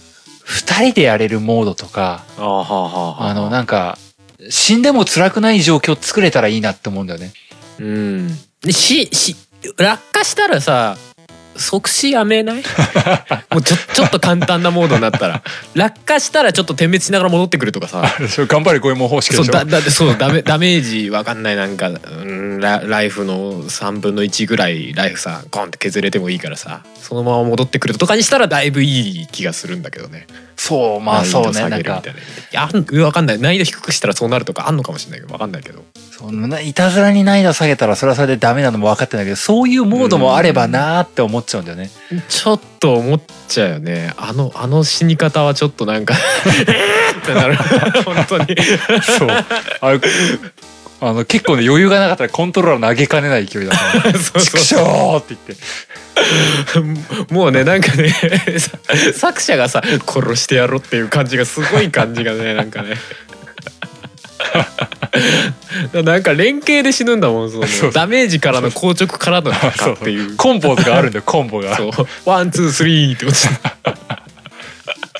[0.45, 3.97] 二人でやれるモードとか、あはあはあはあの、なんか、
[4.49, 7.33] 死んでも辛くない状況作れたらいいなって思うんだよね。
[7.79, 8.27] うん。
[8.61, 9.35] でしし
[9.77, 10.97] 落下したらさ
[11.55, 12.63] 即死やめない？
[13.51, 15.41] もうちょちょっと簡単なモードになったら。
[15.73, 18.03] 落下したらちょっと点滅しながら戻ってくるとかさ。
[18.47, 26.81] 頑張れ五右衛門方式そうだだってそうダメダメージわかんないなんか、うん、ラライフの3分の1ぐらいライフさコンって削れてもいいからさ。
[27.01, 30.27] そのまま戻ってくるとかにしたらだいぶいい気がするんだけどね
[30.63, 31.59] そう、まあそうね。
[31.61, 32.03] なんかいない
[32.51, 32.69] や
[33.03, 41.89] わかんない難易度低くしたらそうなるとかあんのかもしれないけどわかんないけどそんないたずらに難易度下げたらそれはそれでダメなのも分かってんだけど、そういうモードもあればなーって思っちゃうんだよね。
[42.29, 46.13] ちょっと思っちゃうよねあのあの死に方はちょっとなんか
[46.45, 47.55] えーってなる
[48.03, 48.55] 本当に
[49.01, 49.29] そう。
[49.81, 49.99] あれ、
[51.03, 54.13] あの、結構ね、余裕がなかったらコントローラー投げかねない勢いだった。
[54.19, 57.29] そうチクシそョーって言って。
[57.29, 58.09] うもうねなんかね
[58.59, 58.77] さ
[59.15, 62.95] 作者がさ殺してやろうっていう感じがすごい感じがね なんかね。
[65.93, 70.35] なんか連携で死ぬんだもんそのダメージからの硬直からのかっていう。
[70.37, 71.75] コンボがあるんだよ、コンボが。
[71.75, 71.91] そう。
[72.25, 73.55] ワンツースリーって落ちて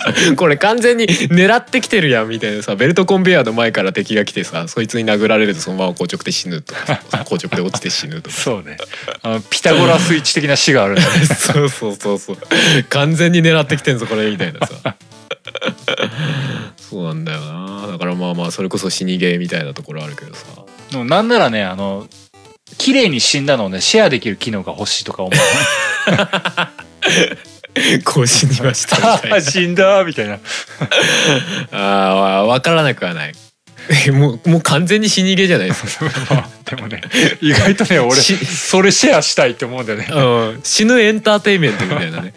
[0.35, 8.77] これ完全に狙ってきてるやんみたいなさベルトコンベヤーの前から敵が来てさそいつに殴られるとそのまま硬直で死ぬとかさ 硬直で落ちて死ぬとかそうね。
[9.21, 11.25] あの、ピタゴラスイッチ的な死があるんだよね。
[11.25, 12.37] そうそうそうそう
[12.89, 14.95] 完全に狙ってきてんぞこれみたいなさ
[16.77, 20.45] そうなんだよなだからまあまあそれこそ死にゲーみたいなところあるけどさ
[20.91, 22.07] でもなんならね、あの、
[22.77, 25.39] 綺麗に死んだのをね、シェアできる機能が欲しいとか思う。
[28.03, 29.35] こう死にましたみたいな。
[29.37, 30.39] あ死んだみたいな。
[31.71, 33.33] あー分からなくはない。
[34.13, 36.05] もうもう完全に死にゲーじゃないですか。
[36.29, 37.01] ま あでもね、
[37.41, 40.07] 意外とね、俺、しそれシェアしたいって思うんだよね。
[40.09, 40.19] う
[40.57, 42.33] ん、死ぬエンターテインメントみたいなね。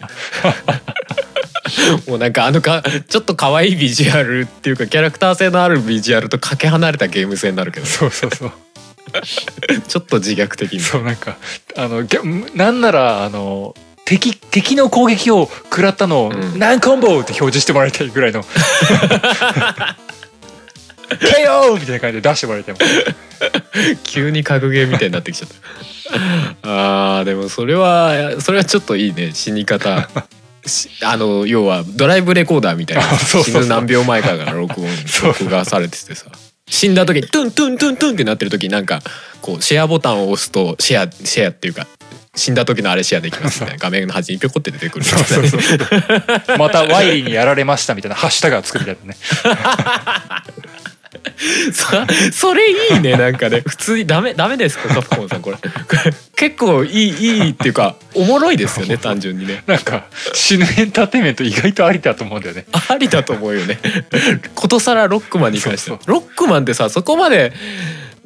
[2.07, 8.51] もうなんかあのかちょっと可愛いビジュアルっていうかキャラクター性のあるビジュアルとかけ離れたゲーム性になるけどそうそうそう。
[9.87, 11.37] ちょっと自虐的にそう、なんか、
[11.77, 12.05] あの、
[12.53, 13.73] なんなら、あの、
[14.05, 16.59] 敵、敵の攻撃を食らったのを、うん。
[16.59, 18.43] 何コンボって表示してもらいたいぐらいの。
[21.09, 21.79] KO!
[21.79, 22.79] みたいな感じで出してもらえても
[24.03, 25.49] 急に格ゲーみたいになってきちゃっ
[26.61, 27.17] た。
[27.17, 29.31] あーでもそれはそれはちょっといいね。
[29.33, 30.09] 死に方。
[30.65, 33.03] しあの要はドライブレコーダーみたいな。
[33.03, 34.87] 死ぬ何秒前かから録音
[35.23, 36.25] 録画されててさ。
[36.67, 39.01] 死んだ時にトゥントゥントゥントゥンってなってる時になんか
[39.41, 41.85] こうシェアボタンを押すとシェアシェアっていうか
[42.35, 45.05] 死んだ時のあれシェアできますみたいな画面の端にピョコって出てくる。
[46.57, 49.17] またワイリーにやられましたみたいなハッシュタグがつくみたいなね。
[51.73, 51.87] そ
[52.31, 53.61] それいいねなんかね。
[53.61, 54.93] 普通にダメダメですか？
[54.93, 55.57] カプコンさんこれ。
[56.35, 57.09] 結構いいい
[57.47, 59.63] いっていうかおもろいですよね単純にね。
[59.65, 62.65] なんか死ぬエンターテインメント意外とありだと思うんだよね。
[62.89, 63.79] ありだと思うよね。
[64.55, 65.91] ことさらロックマンに関して。
[65.91, 67.53] はロックマンってさそこまで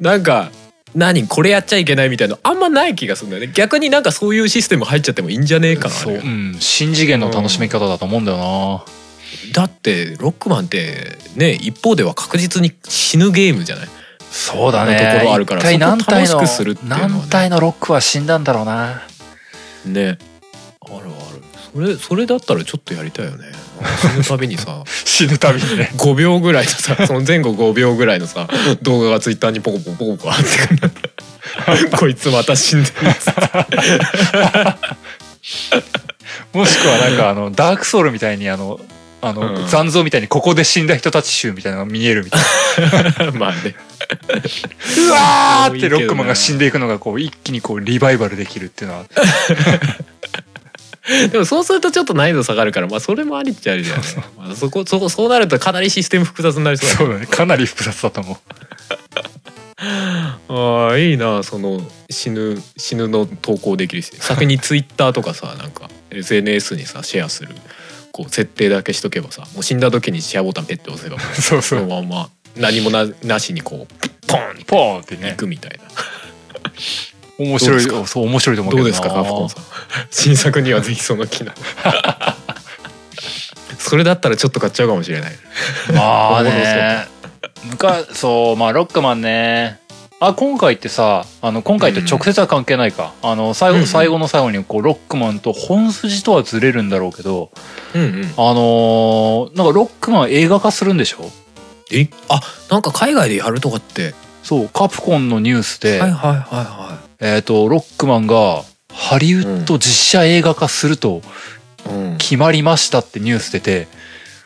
[0.00, 0.50] なんか
[0.94, 3.52] 何これやっちゃいけないみたいなのあんまない気がするんだよね。
[3.54, 8.84] 逆になんかそういうシステム入っちゃってもいいんじゃねえかなそう、うん、新次元の楽しみ方だと思うんだよな、
[9.52, 13.88] だってロックマンってね一方では確実に死ぬゲームじゃない？
[14.30, 14.94] そうだね。
[14.94, 17.14] のところあるから一体何体するっていうのはね。
[17.14, 19.02] 何体のロックは死んだんだろうな。
[19.86, 20.18] ね。
[20.82, 21.42] あるある。
[21.72, 23.46] それそれだったらちょっとやりたいよね
[24.00, 25.90] 死ぬたびにさ死ぬたびにね。
[25.96, 28.48] 5秒ぐらいのさその前後5秒ぐらいのさ
[28.82, 30.92] 動画がツイッターにポコポコポコポコあってくる。
[31.98, 33.08] こいつまた死んでる。
[33.08, 33.40] っつって
[36.52, 38.80] もしくはなんかあのダークソウルみたいにあの
[39.22, 39.66] あの、うん。
[39.68, 43.32] 残像みたいにここで死んだ人たち集みたいなのが見えるみたいな。
[43.38, 43.74] まあね。
[44.98, 49.04] うわーってロックマンが死んでいくのがこう一気にこうリバイバルできるっていうのは
[51.30, 54.02] でもそうするとちょっと難易度下がるからまあそれもありっちゃありだよね。
[54.36, 56.98] まあ、そこそこそうなるとかなりシステム複雑になりそうだね。
[56.98, 58.36] そうだねかなり複雑だと思う。
[60.48, 61.80] ああいいなその
[62.10, 67.54] 死ぬ死ぬの投稿できるし先にツイッターとかさ なんか SNS にさシェアする
[68.12, 71.62] こう設定だけしとけばさもう死んだ時にシェアボタンペッて押せばもうそう。
[71.62, 75.84] そそうのまま何もななしにこうポンってポーンっていねくみたいな、
[77.44, 78.82] 面白いそう面白いと思うけどな。
[78.82, 79.64] どうですかカプコンさん？
[80.10, 81.52] 新作にはぜひその機能
[83.78, 85.32] それだったらちょっと買っちゃうかもしれない。
[85.94, 87.06] まあね。
[87.70, 89.78] 昔そうまあロックマンね。
[90.22, 93.86] あ今回ってさあの今回と直接は関係ないか、あの最後、うんうん。
[93.88, 97.50] 最後の最後にこうロックマンと本筋とはずれるんだろうけど
[97.94, 98.34] うんうん。
[98.36, 101.30] あのーなんかロックマン映画化するんでしょ？
[101.90, 102.08] え？
[102.28, 104.14] あなんか海外でやるとかって。
[104.42, 108.62] そうカプコンのニュースで、はいはいはいはえっ、とロックマンが
[108.92, 111.22] ハリウッド実写映画化すると
[112.18, 113.88] 決まりましたってニュース出て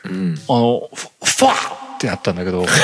[0.05, 0.35] うん。
[0.47, 2.63] あのフファーってなったんだけど。
[2.67, 2.77] ファ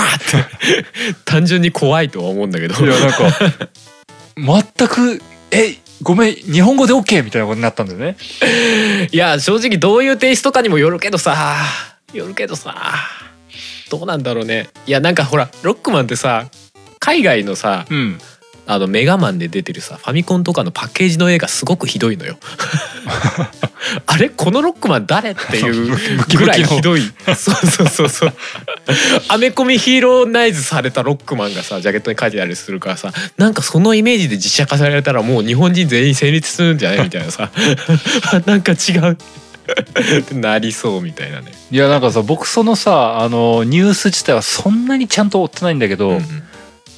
[0.00, 0.86] ーって。
[1.24, 2.84] 単純に怖いとは思うんだけど。
[2.84, 8.16] いやなんか全くえごめん日本語で OK みたいなことになったんだよね。
[9.12, 11.56] いや正直どういうテイストかにもよるけどさ。
[12.12, 12.74] よるけどさ。
[13.90, 14.68] どうなんだろうね。
[14.86, 16.46] いやなんかほらロックマンってさ
[17.04, 18.18] 海外のさうん。
[18.66, 22.38] あのメガマンで出てるさファミコンとかのパッケージの絵がすごくひどいのよ。
[24.06, 25.94] あれこのロックマン誰っていう
[26.34, 27.02] ぐらいひどい。
[27.36, 28.32] そうそうそうそう。
[29.28, 37.50] アメコミヒーローナイズされたロックマンがさジャケットに書いてありするからさなんかそのイメージで実写化されたらもう日本人全員成立するんじゃないみたいなさ。
[38.46, 39.18] なんか違う。
[40.20, 41.52] ってなりそうみたいなね。
[41.70, 46.42] いやなんかさ僕そのさあのニュース自体はそんなにちゃんと追ってないんだけど、うんうん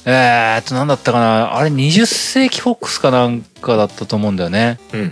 [0.09, 1.57] えーっと何だったかな。
[1.57, 4.79] あれ20世紀フォックスかなんかだったと思うんだよね。
[4.93, 5.11] うんうん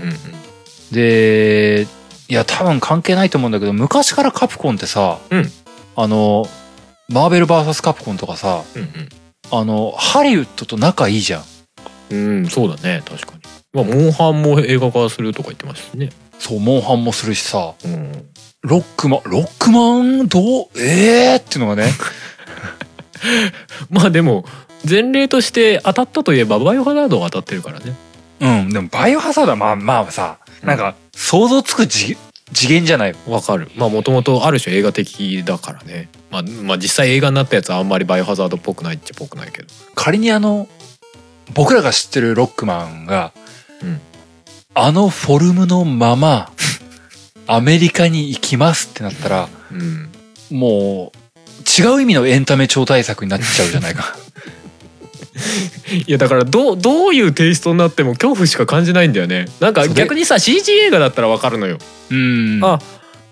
[0.91, 1.85] で
[2.29, 5.51] いや多分関係ないと思うんだけど昔からカプコンってさ、うん。
[5.97, 6.47] あの
[7.09, 8.89] マーベル VS カプコンとかさうん
[9.51, 11.43] あのハリウッドと仲いいじゃん。
[12.11, 13.41] うんうんそうだね確かに。
[13.73, 16.09] まあモンハンも映画化するとか言ってましたしね。
[16.39, 17.73] そうモンハンもするしさ。
[17.83, 18.29] うん。
[18.61, 20.67] ロックマンロックマンどう？
[20.79, 21.91] えーっていうのがね。
[23.89, 24.45] まあでも
[24.87, 27.95] 前例として当たったといえばバイオハザードは当たってるからね。
[28.39, 32.17] うんでもバイオハザードはまあまあさなんか想像つく次
[32.53, 33.15] 次元じゃない？
[33.27, 33.71] わかる。
[33.75, 36.09] まあもともとある種映画的だからね。
[36.29, 39.67] まあ、まあ実際映画になったやつはあんまりバイオハザードっぽくないっちゃぽくないけど。
[39.95, 40.67] 仮にあの
[41.53, 43.31] 僕らが知ってるロックマンが、
[43.81, 43.99] うん
[44.77, 46.51] あのフォルムのまま
[47.47, 50.11] アメリカに行きますってなったらうん。
[50.51, 54.15] もう違う意味のエンタメ超大作になっちゃうじゃないか
[56.07, 59.47] いやだからどうどういうテイストになっても恐怖しか感じないんだよね。
[59.59, 61.77] なんか逆にさ CG 映画だったらわかるのよ。
[62.09, 62.59] うん。
[62.63, 62.79] あ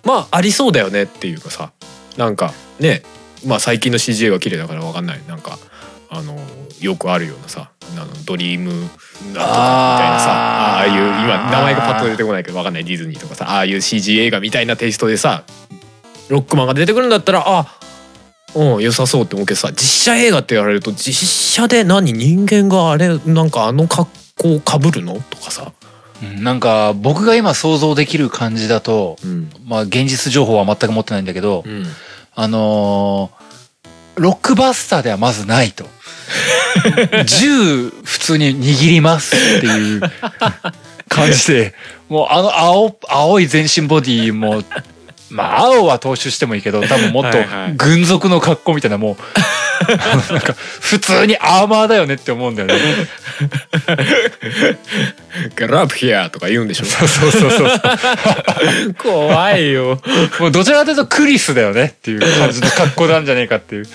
[0.03, 1.71] まあありそうだよねっていうかさ。
[2.17, 3.03] なんかね。
[3.45, 5.21] まあ最近の CG 映画綺麗だからわかんない。
[5.27, 5.57] なんか
[6.09, 6.37] あの
[6.81, 7.69] よくあるようなさ。
[7.95, 10.31] あのドリームなんとかみたいなさ。
[10.31, 12.83] ああいう今名前がパッと出てこないけどわかんない。
[12.83, 13.49] ディズニーとかさ。
[13.49, 15.43] ああいう CG 映画みたいなテイストでさ
[16.27, 17.67] ロックマンが出てくるんだったらあ
[18.55, 25.13] うん良さそうって思うけどさ実写映画って言われると実写で何人間があれなんかあの格好かぶるの？
[25.29, 25.71] とかさ、
[26.21, 29.49] うんなんか僕が今想像できる感じだと、うん。
[29.65, 31.85] まあ現実情報は全く持ってないんだけど、うん、
[32.33, 33.43] あのー
[34.15, 35.85] ロックバスターではまずないと。
[37.25, 40.01] 銃普通に握りますっていう
[41.09, 41.73] 感じで、
[42.09, 44.63] もうあの青、青い全身ボディも、
[45.33, 47.37] まあ青は踏襲してもいいけど、 多分もっと
[47.75, 49.23] 軍属の格好みたいなもう、
[50.31, 52.75] なんか普通にアーマーだよねって思うんだよね。
[55.55, 56.85] グラブヒアとか言うんでしょ。
[56.85, 57.71] そうそうそうそう。
[58.97, 59.99] 怖いよ。
[60.39, 63.87] もうどちらかというとクリスだよねっていう感じの格好なんじゃねえかっていう。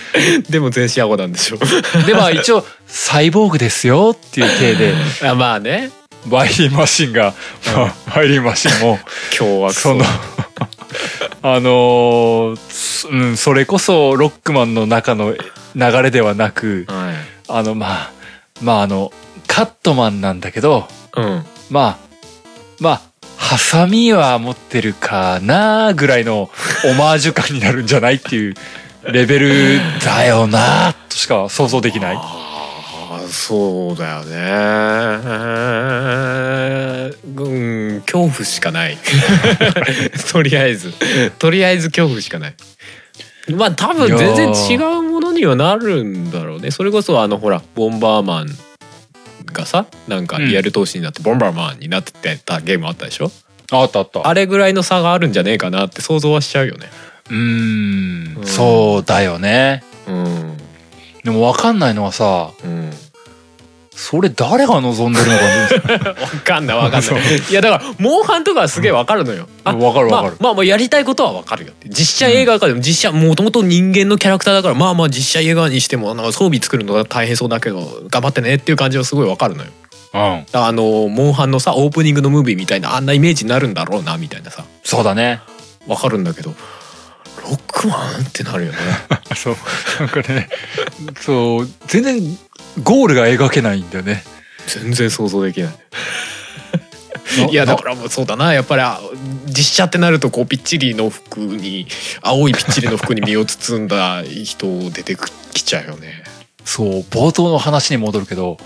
[0.50, 1.58] でも全身顎なんでしょ。
[2.06, 4.94] でまあ一応サイボーグですよっていう体で。
[5.22, 5.90] あまあね。
[6.26, 7.34] バイリンマシンが、
[7.74, 8.98] まあ、バイリンマシンも
[9.30, 10.04] 凶悪その
[11.42, 15.42] あのーそうん、それこそロックマンの中の流
[16.02, 17.14] れではなくはい。
[17.48, 18.12] あのまあ
[18.62, 19.12] まああの
[19.46, 21.44] カットマンなんだけどうん。
[21.70, 21.98] まあ
[22.80, 23.02] まあ
[23.36, 26.50] ハサミは持ってるかなぐらいの
[26.84, 28.54] オマージュ感になるんじゃないっていう
[29.04, 32.47] レベルだよなとしか想像できない。
[33.30, 34.38] そうだよね。
[37.36, 37.48] う
[37.96, 38.96] ん恐怖しかない。
[40.32, 40.92] とりあえず。
[41.38, 42.54] とりあえず恐怖しかない。
[43.54, 46.70] まあ多分全然違うものにはなるんだろうね。
[46.70, 48.48] それこそあのほらボンバーマン
[49.52, 53.30] がさなんかリアル投資になってボンバーマンになってたゲームあったでしょ？
[53.70, 54.26] あったあった。
[54.26, 56.90] あれぐらいの差があるんじゃねえかなって想像はしちゃうよね。
[57.30, 58.36] うーん。
[58.38, 58.46] うん。
[58.46, 59.82] そうだよね。
[60.06, 60.56] うん。
[61.24, 62.90] でも分かんないのはさ、うん
[64.00, 66.10] それ誰が望んでるのかね。
[66.22, 70.36] わかんないわかんないいやだからモンハンとかはすげえわかるのよあわかるわかる。
[70.38, 79.70] まあまあまあやりたいことはわかるよ実写映画化でも実写もともと人間のキャラクターだからまあまあ実写映画にしてもなんか装備作るのが大変そうだけど頑張ってねっていう感じはすごいわかるのよ
[80.14, 80.46] うん。
[80.52, 85.40] あのモンハンのさオープニングのムービーみたいなあんなイメージになるんだろうなみたいなさそうだね。
[85.88, 86.54] わかるんだけど
[87.48, 88.78] ロックマンってなるよね
[89.34, 89.56] そう。
[90.00, 90.48] なんかね、
[91.20, 92.38] そう、全然
[92.82, 94.22] ゴールが描けないんだよね。
[94.66, 95.72] 全然想像できない
[97.50, 99.00] いやだからもうそうだなやっぱりあ
[99.46, 101.86] 実写ってなるとこうぴっちりの服に
[102.20, 105.16] 青いぴっちりの服に身を包んだ人出て
[105.52, 106.24] きちゃうよね。
[106.64, 108.58] そう、冒頭の話に戻るけど、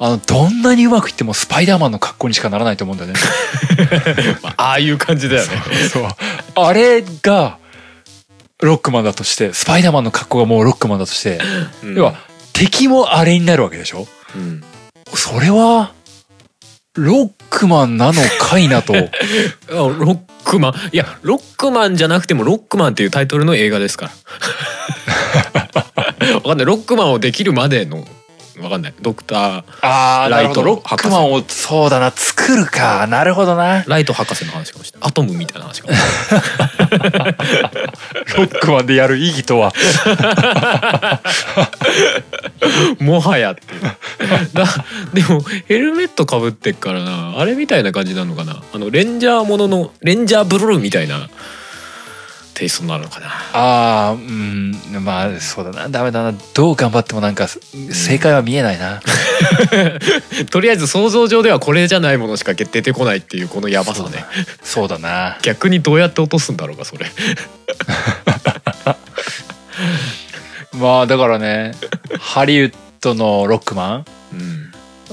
[0.00, 3.20] あの、どんなにうまくいってもスパイダーマンの格好にしかならないと思うんだよね。
[4.42, 5.62] まあああいう感じだよね。
[5.92, 6.08] そう。
[6.56, 7.58] あれが、
[8.62, 11.38] ロックマンだとして、スパイダーマンの格好がもうロックマンだとして、
[11.84, 11.94] うん。
[11.96, 12.14] 要は、
[12.52, 14.06] 敵もあれになるわけでしょ？
[14.34, 14.62] うん。
[15.14, 15.92] それは、
[16.94, 18.94] ロックマンなのかいなと。
[18.96, 19.00] あ
[19.68, 20.74] ロックマン。
[20.92, 24.10] いやロックマンじゃなくてもロックマンっていうタイトルの映画ですか
[26.22, 26.32] ら。
[26.36, 26.66] わかんない。
[26.66, 28.06] ロックマンをできるまでの
[28.60, 30.28] わかんないドクター。
[30.30, 33.06] ライロトックマンを、そうだな、作るか。
[33.06, 33.84] なるほどな。
[33.86, 37.36] ライト博士の話かもしれないアトムみたいな話かもしれない。
[38.38, 39.72] ロックマンでやる意義とは。
[42.98, 43.62] もはやって
[44.52, 44.66] だ
[45.12, 51.28] でもヘルメットかぶってっからなあれみたいな感じなのかなあのレンジャーもののレンジャーブルーみたいな
[52.56, 53.26] テイストになるのかな。
[53.52, 55.90] ああ、うん、まあ、そうだな。
[55.90, 56.32] ダメだな。
[56.54, 59.02] どう頑張ってもなんか、正解は見えないな。
[60.50, 64.24] とりあえず想像上ではこれじゃないものしか出てこないっていうこのヤバさね。
[64.62, 64.98] そうだ。
[64.98, 65.36] な。
[65.42, 67.04] 逆にどうやって落とすんだろうかそれ。
[70.72, 71.72] まあ、だからね、
[72.18, 74.38] ハリウッドのロックマうん。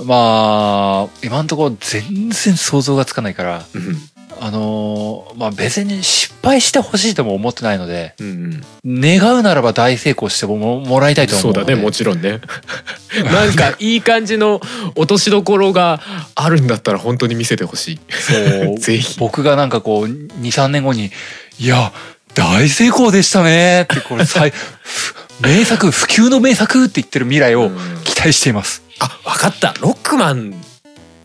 [0.05, 3.97] ンまあ、今のところ全然想像がつかないから、うん
[4.39, 11.53] あのーまあ別に失敗してほしいとも思ってないので、うん願うならば大成功してもももらいたいと思う。
[11.53, 12.39] そうだねもちろんね。
[13.23, 14.61] なんかいい感じの
[14.95, 16.01] 落としどころが
[16.35, 17.99] あるんだったら本当に見せてほしい。
[18.09, 18.77] そう。
[18.79, 19.17] ぜひ。
[19.19, 21.11] 僕がなんかこう23年後に
[21.59, 21.93] 「いや
[22.33, 27.77] 大成功でしたね」ってこれ 最ふ名作不朽の名作って言ってる未来をうん。
[28.03, 28.83] 期待しています。
[28.99, 29.73] あ分かった。
[29.81, 30.53] ロックマン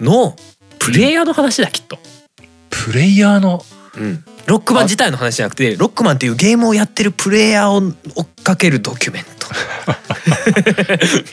[0.00, 0.36] の
[0.78, 1.98] プレイヤーの話だきっと、
[2.70, 3.64] プレイヤーの
[3.96, 7.78] うん、ロックマン自体の話じゃなくてロックマンっていうゲームをやってるプレイヤーを
[8.14, 9.48] 追っかけるドキュメント。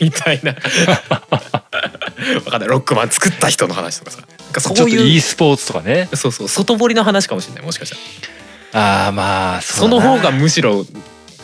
[0.00, 0.54] みたいな。
[2.42, 2.68] 分かんない。
[2.68, 4.18] ロックマン作った人の話とかさ。
[4.18, 6.08] なんかちょっとそういう e スポーツとかね。
[6.14, 6.48] そうそう。
[6.48, 7.64] 外堀の話かもしれない。
[7.64, 8.02] もしかしたら。
[9.04, 10.84] ああまあその方がむしろ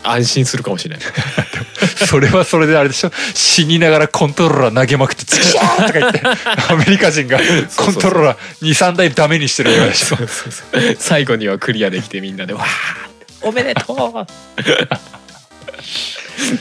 [0.03, 1.07] 安心するかもしれない。
[2.07, 3.11] それはそれであれでしょ？
[3.35, 6.23] 死にながらコントローラー投げまくって「チキャー!」とか言って
[6.71, 7.39] アメリカ人が
[7.77, 8.39] コントローラー
[8.69, 10.17] 23台ダメにしてる映画でしょ
[10.99, 12.65] 最後にはクリアできてみんなで「わー
[13.47, 14.27] おめでとう!」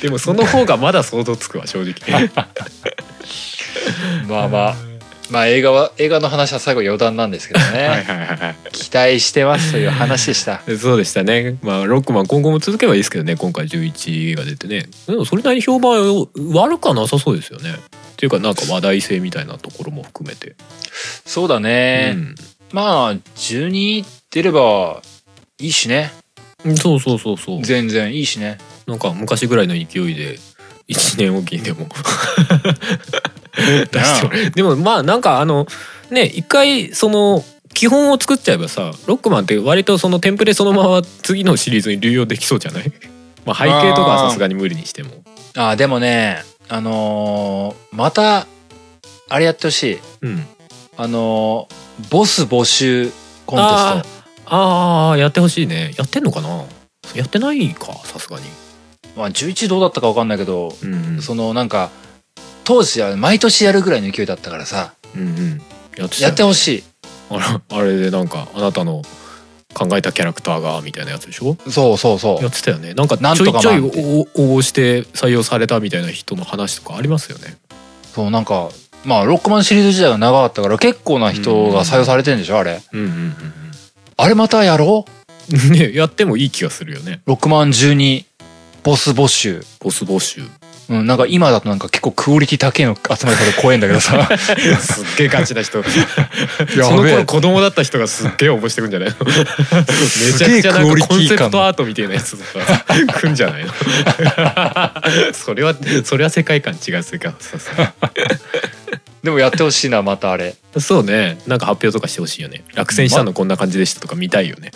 [0.01, 1.93] でもその方がまだ想像つくわ正直。
[4.27, 4.75] まあまあ
[5.32, 11.57] まあ映画は映画の話は最後余談なんですけどね、はいはいはいはい期待してますという話でしたそうでしたね。
[11.61, 13.36] まあロックマン今後も続けばいいですけどね。
[13.36, 14.88] 今回11が出てね。
[15.07, 17.71] でもそれなりに評判悪くはなさそうですよね。
[17.71, 17.75] っ
[18.17, 20.55] ていうかなんか話題性みたいなところも含めて。
[21.25, 22.17] そうだね、
[22.71, 25.01] まあ12出れば
[25.59, 26.11] いいしね
[26.65, 26.77] うん。
[26.77, 27.63] そうそうそうそう。
[27.63, 28.57] 全然いいしね
[28.88, 30.38] なんか昔ぐらいの勢いで
[30.88, 31.88] 1年おきにでも
[33.91, 35.68] 出してもでもまあなんかあの
[36.10, 37.43] ね一回その
[37.74, 42.91] 基本を作っちゃえばさロックマンって割とそのテンプレそのまま次のシリーズに流用できそうじゃない？
[43.45, 45.12] まあ背景とかはさすがに無理にしても。
[45.56, 48.47] あでもねあのーまた
[49.30, 49.99] あれやってほしい。
[50.22, 50.45] うん。
[50.97, 53.12] あのーボス募集
[53.45, 54.04] コンテスあ
[54.47, 55.93] あーやってほしいね。
[55.97, 56.64] やってんのかな？
[57.16, 58.43] やってないかさすがに。
[59.16, 61.22] トまあ11どうだったか分かんないけど、うんうん。
[61.22, 61.89] そのなんか
[62.64, 64.93] 当時は毎年やるぐらいの勢いだったからさ。
[65.16, 65.62] うんうん。
[65.97, 66.22] やってたよね。
[66.22, 66.84] やってほしい。
[67.30, 69.01] あらあれでなんかあなたの
[69.74, 71.55] 考えたキャラクターがみたいなやつでしょ？
[71.70, 72.93] そうそうそやってたよね。
[72.93, 73.88] なんかなんとちょいちょい応
[74.36, 77.55] 応募して採用されたみたいな人の話とかありますよね。
[77.72, 78.70] うそうなんか
[79.05, 82.82] まあロックマンシリーズ時代が長かったから結構な人が採用されてんでしょあれ。
[82.93, 83.36] うんうんうん
[84.18, 85.05] あれまたやろ
[85.49, 85.55] う？
[85.55, 87.22] う んねやってもいい気がするよね。
[87.26, 88.26] ロックマン12
[88.84, 89.64] ボス募集。
[89.80, 90.43] ボス募集
[90.91, 94.27] うん、なんか今だとなんか結構クオリティ高いの集まり方怖いんだけどさ。
[94.37, 95.77] すっげえガチな人。
[95.79, 95.85] や
[96.83, 99.15] その頃子供だった人がすっげえ応募してくんじゃないの？
[99.25, 99.33] め
[100.37, 102.85] ちゃくちゃなんかコンセプトアートみたいなやつとか。
[103.21, 103.71] 来んじゃないの？
[105.33, 107.33] それはそれは世界観違う世界
[109.23, 110.55] でもやってほしいなまたあれ。
[110.77, 111.37] そうね。
[111.47, 112.65] なんか発表とかしてほしいよね。
[112.75, 114.71] 落選したのこんな感じでしたとか見たいよね。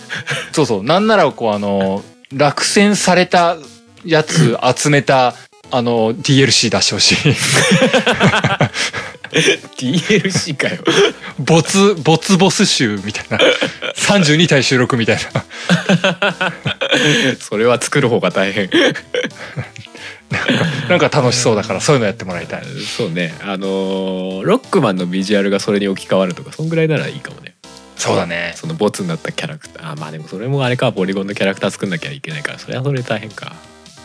[0.54, 0.84] そうそう。
[0.84, 3.58] なんならこうあの落選された
[4.06, 5.34] やつ集めた
[5.72, 7.16] あの DLC 出してほしい。
[9.78, 10.78] DLC かよ。
[11.40, 13.38] 没没ボス集みたいな。
[13.96, 16.54] 32体収録みたいな。
[17.40, 18.70] それは作る方が大変。
[20.90, 22.66] なんか楽しそうだからそういうのやってもらいたい。
[22.66, 23.34] そうね。
[23.42, 27.56] あのーロックマンのビジュアルがそれに置き換わるとかそんぐらいならいいかもね。
[27.98, 28.54] そうだね。
[28.56, 29.92] そのボツになったキャラクター。
[29.92, 33.54] あまあでもそれもあれかポリゴンのキャラクター作んなきゃいけないからそれはそれで大変か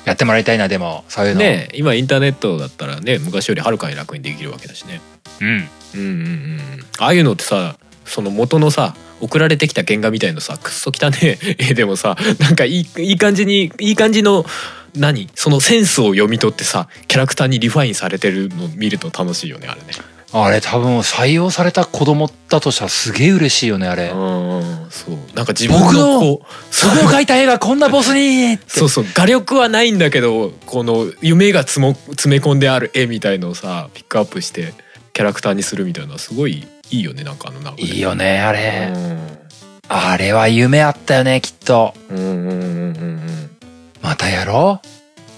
[0.04, 1.40] やってもらいたいなでもそういうの。
[1.40, 5.00] ねえ今インターネットだったらね昔よりはるかに楽にできるわけだしね。
[5.40, 5.48] うん。
[5.48, 6.60] うんうんうん
[6.98, 14.44] ああいうのってさその元のさ送られてきた原画みたいのさくっそ汚ねえ 絵でもさなんかいいいい感じにいい感じの
[14.94, 15.28] 何？
[15.34, 19.86] そのセンスを読み取ってさキャラクターにリファインされてるの見ると楽しいよねあれね
[20.32, 24.10] あれ多分採用された子供だとしたらすげえ嬉しいよねあれ。
[24.10, 25.16] うんそう。
[25.34, 28.64] なんか自分僕ののこうそこを描いた絵がこんなボスにって。
[28.68, 29.04] そうそう。
[29.12, 34.72] 画力はないんだけどこの夢がつも詰め込んである絵みたいのをさピックアップして
[35.12, 39.38] キャラクターにするみたいなすごいいいよねなんかあの中でいいよねあれ、うん。
[39.88, 41.92] あれは夢あったよねきっと。
[42.08, 42.52] うんうんうんう
[43.06, 43.50] ん
[44.00, 44.80] またやろ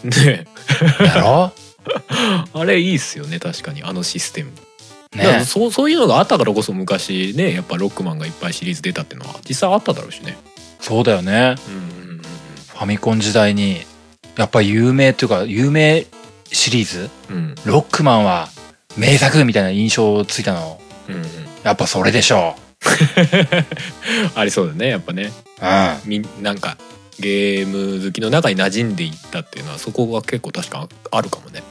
[0.05, 0.07] う？
[0.07, 0.47] んね。
[1.01, 1.53] うやろ
[2.53, 3.83] あれいいっすよね確かに。
[3.83, 4.53] あのシステム、う
[5.17, 10.37] だからねそうそういうのがあったからこそ昔ねやっぱロックマンがいっぱいシリーズ出たっていうのは実際あっただろうしね。
[10.81, 11.57] そうだよね。
[11.69, 12.23] うんうんうん
[12.73, 13.77] ファミコン時代に
[14.37, 16.05] やっぱり有名というか有名
[16.51, 17.11] シリーズ？
[17.31, 17.55] うん。
[17.65, 18.49] ロックマンは
[18.97, 20.81] 名作みたいな印象ついたの。
[21.09, 21.23] うんうん。
[21.63, 22.57] やっぱそれでしょ
[24.35, 25.33] ありそうだねやっぱね。
[25.61, 26.23] ううん。
[26.23, 26.77] みなんか
[27.21, 31.63] ゲーム好きの中に馴染んでいったっていうのはそこは結構確かあるかもね。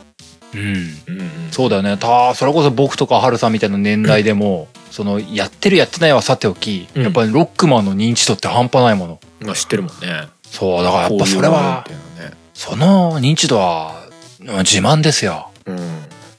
[0.54, 0.62] うん。
[0.62, 1.98] うんうん、そうだよね。
[1.98, 7.04] たそれこそ僕とかハルさんみたいな年代でも、そのやってるやってないはさておき、うん。
[7.04, 9.20] やっぱりロックマンの認知度って半端ないもの。
[9.42, 10.28] まあ知ってるもんね。
[10.44, 11.86] そうだからやっぱそれは。
[12.54, 14.06] その認知度は
[14.42, 15.50] うん自慢ですよ。
[15.66, 15.78] うん。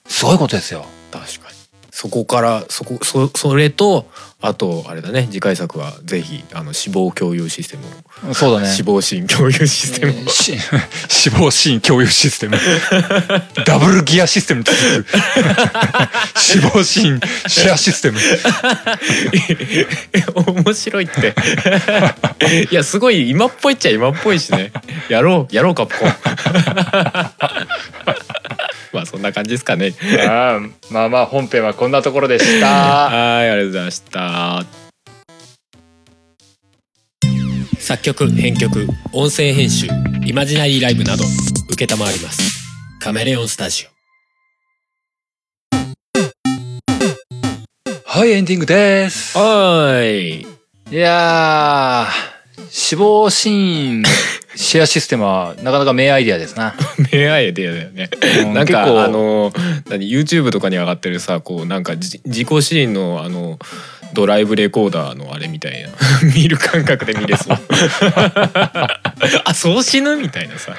[0.06, 0.84] すごいことですよ。
[1.10, 1.56] 確かに。
[1.90, 4.10] そこからそこそそれと
[4.42, 8.68] あとあれだね次回作はぜひあの死亡共有システムを、そうだね。
[8.68, 10.58] 死亡シーン共有システムを、し
[11.08, 12.58] 死亡シーン共有システム。
[13.64, 14.64] ダブルギアシステム
[16.36, 18.18] 死亡シーンシェアシステム。
[20.34, 21.34] 面白いって。
[22.70, 24.72] いやすごい今っぽいっちゃ今っぽいしね。
[25.08, 26.14] やろうやろうカプコン
[28.94, 29.94] まあそんな感じですかね。
[30.28, 30.60] ああ
[30.90, 32.66] まあまあ本編はこんなところでした。
[33.08, 34.64] はいありがとうございました。
[37.78, 39.88] 作曲編曲音声編集
[40.24, 42.62] イマジナリーライブなど承ります。
[43.00, 43.88] カメレオンスタジ
[48.06, 49.36] はいエンディングです。
[49.36, 50.46] オはーい。
[50.90, 54.02] いやー死亡シーン
[54.54, 56.74] シェアシステムはなかなか名アイデアですな。
[57.12, 58.10] 名アイデアだよね。
[58.42, 59.52] うんなんか結構あの
[59.88, 63.58] 何 YouTube とかに上がってるさこうなんかじ自己シーンのあの
[64.12, 65.88] ドライブレコーダーのあれみたいな
[66.34, 67.58] 見る感覚で見れそう
[69.44, 70.76] あそう死ぬみたいなさ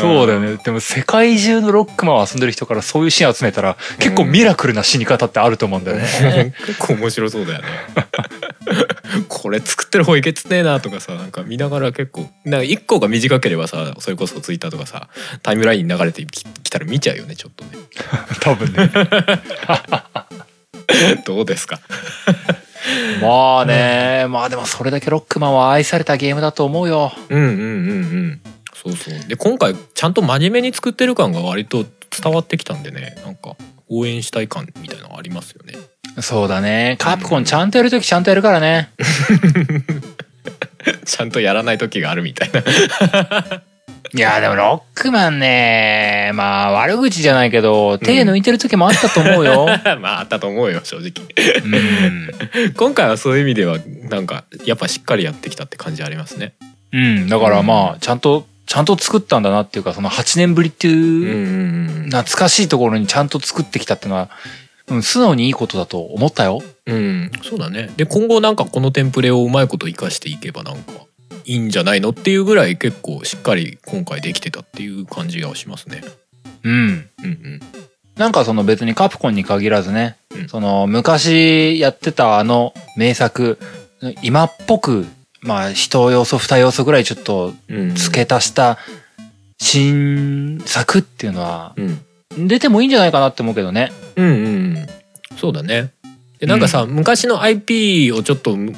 [0.00, 0.56] そうだよね。
[0.64, 6.54] でも世界中のロックマンを遊んでる人からそういうシーン集めたら結構ミラクルな死に方ってあると思うんだよね。
[6.66, 7.66] 結構面白そうだよね
[9.28, 15.08] これ作ってる方いけつねえなとかさなんか見ながら結構なんか一個が短ければさそれこそツイッターとかさ
[15.42, 17.70] タイムラインに流れてききたら見ちゃうよねちょっとね
[18.40, 18.90] 多分ね。
[21.26, 21.80] どうですか？
[23.20, 27.12] まあね、まあでもそれだけロックマンは愛されたゲームだと思うよ。
[27.28, 28.40] うんうんうんうん
[28.82, 33.56] そうそうで今回ちゃんと真面目に作ってる感が割と伝わってきたんでねなんか
[33.88, 35.74] 応援したい感みたいなのありますよね
[36.20, 36.96] そうだね。
[36.98, 38.90] カプコンちゃんとやるときちゃんとやるからね。
[41.04, 42.60] ちゃんとやらない時があるみたいな
[44.14, 49.66] いやでもロックマンね、まあ悪口じゃないけど、手抜いてる時もあったと思うよ。
[50.00, 51.12] まああったと思うよ正直
[51.62, 52.30] うん。
[52.74, 53.78] 今回はそういう意味では
[54.08, 56.54] なんかやっぱしっかりやってきたって感じありますね
[56.92, 57.28] うん。
[57.28, 64.28] だからまあ、ちゃんと、ちゃんと作ったんだなっていうか、その8年ぶりっていう、懐かしいところにちゃんと作ってきたっていうのは、
[64.88, 66.62] うん、素直にいいことだと思ったよ。
[66.86, 67.30] うん。
[67.42, 67.90] そうだね。
[67.96, 70.92] で今後なんかこのテンプレをうまいこと活かしていけばなんか
[71.46, 76.02] いいんじゃないのっていうぐらい結構しっかり今回できてたっていう感じがしますね。
[76.62, 76.72] うん。
[76.72, 77.60] うんうん。
[78.16, 80.48] なんかその別にカプコンに限らずね、うん。
[80.48, 83.58] その昔やってたあの名作、
[84.22, 85.06] 今っぽく、
[85.40, 88.78] まあ一要素二要素ぐらいちょっとうん付け足した
[89.58, 92.00] 新作っていうのはうん。
[92.48, 93.90] 出てもいいんじゃないかなって思うけどね。
[94.16, 94.48] うんうんう
[94.80, 94.86] ん。
[95.36, 95.92] そうだね。
[96.38, 98.74] でなんかさ、昔の IP をちょっとむ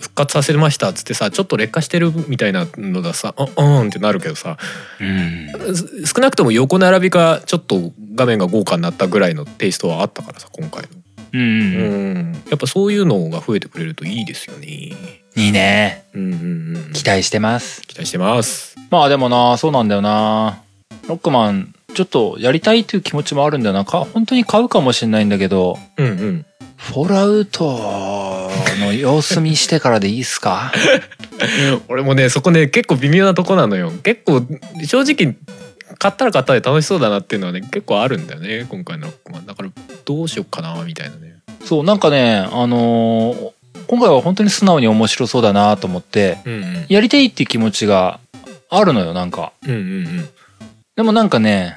[0.00, 4.56] 復活させましたっつってさちょっと劣化してるみたいなのださうんうんってなるけどさ
[5.00, 5.76] うん。
[5.76, 10.88] す少なくとも横並びかちょっと画面が豪華になったぐらいのテイストはあったからさ今回の。
[11.34, 11.92] うんうんうん。
[11.92, 12.32] うん。
[12.50, 16.04] やっぱそういうのが増えてくれるといいですよねいいね。
[16.14, 17.82] うんうんうん期待してます。
[17.82, 20.62] 期待してますまあでもな、そうなんだよな。
[21.08, 23.84] ロックマン、ちょっとやりたいという気持ちもあるんだよな。
[23.84, 26.46] か本当に買うかもしれないんだけど、うんうん
[26.76, 28.50] フォールアウト
[28.80, 30.72] の様子見してからでいいっすか？
[31.88, 34.42] 俺もねそこね結構微妙なとこなのよ結構
[34.84, 35.36] 正直
[35.98, 39.68] 買ったら買ったで楽しそうだなっていうのはね結構あるんだよね今回のロックマンだから
[40.04, 43.50] どうしよっかなみたいなねそう、なんかね、あのー
[43.92, 46.86] 今回は本当に素直に面白そうだなと思って、うんうん。
[46.88, 48.20] やりたいっていう気持ちが
[48.70, 49.52] あるのよ、なんか。
[49.66, 50.28] うんうん
[50.96, 51.76] でもなんかね、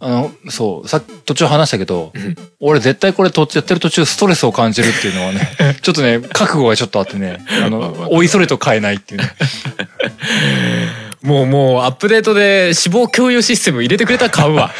[0.00, 2.36] あの、そう、さっき途中話したけど、うん。
[2.60, 5.40] 俺絶対これ途中やってる途中ストレスを感じるっていうのはね、
[5.80, 9.32] ちょっとね、覚悟がちょっとあってね、あの、 おいそれと変えないっていうね。
[11.22, 14.74] もうもうアップデートで死亡共有システム入れてくれたら買うわ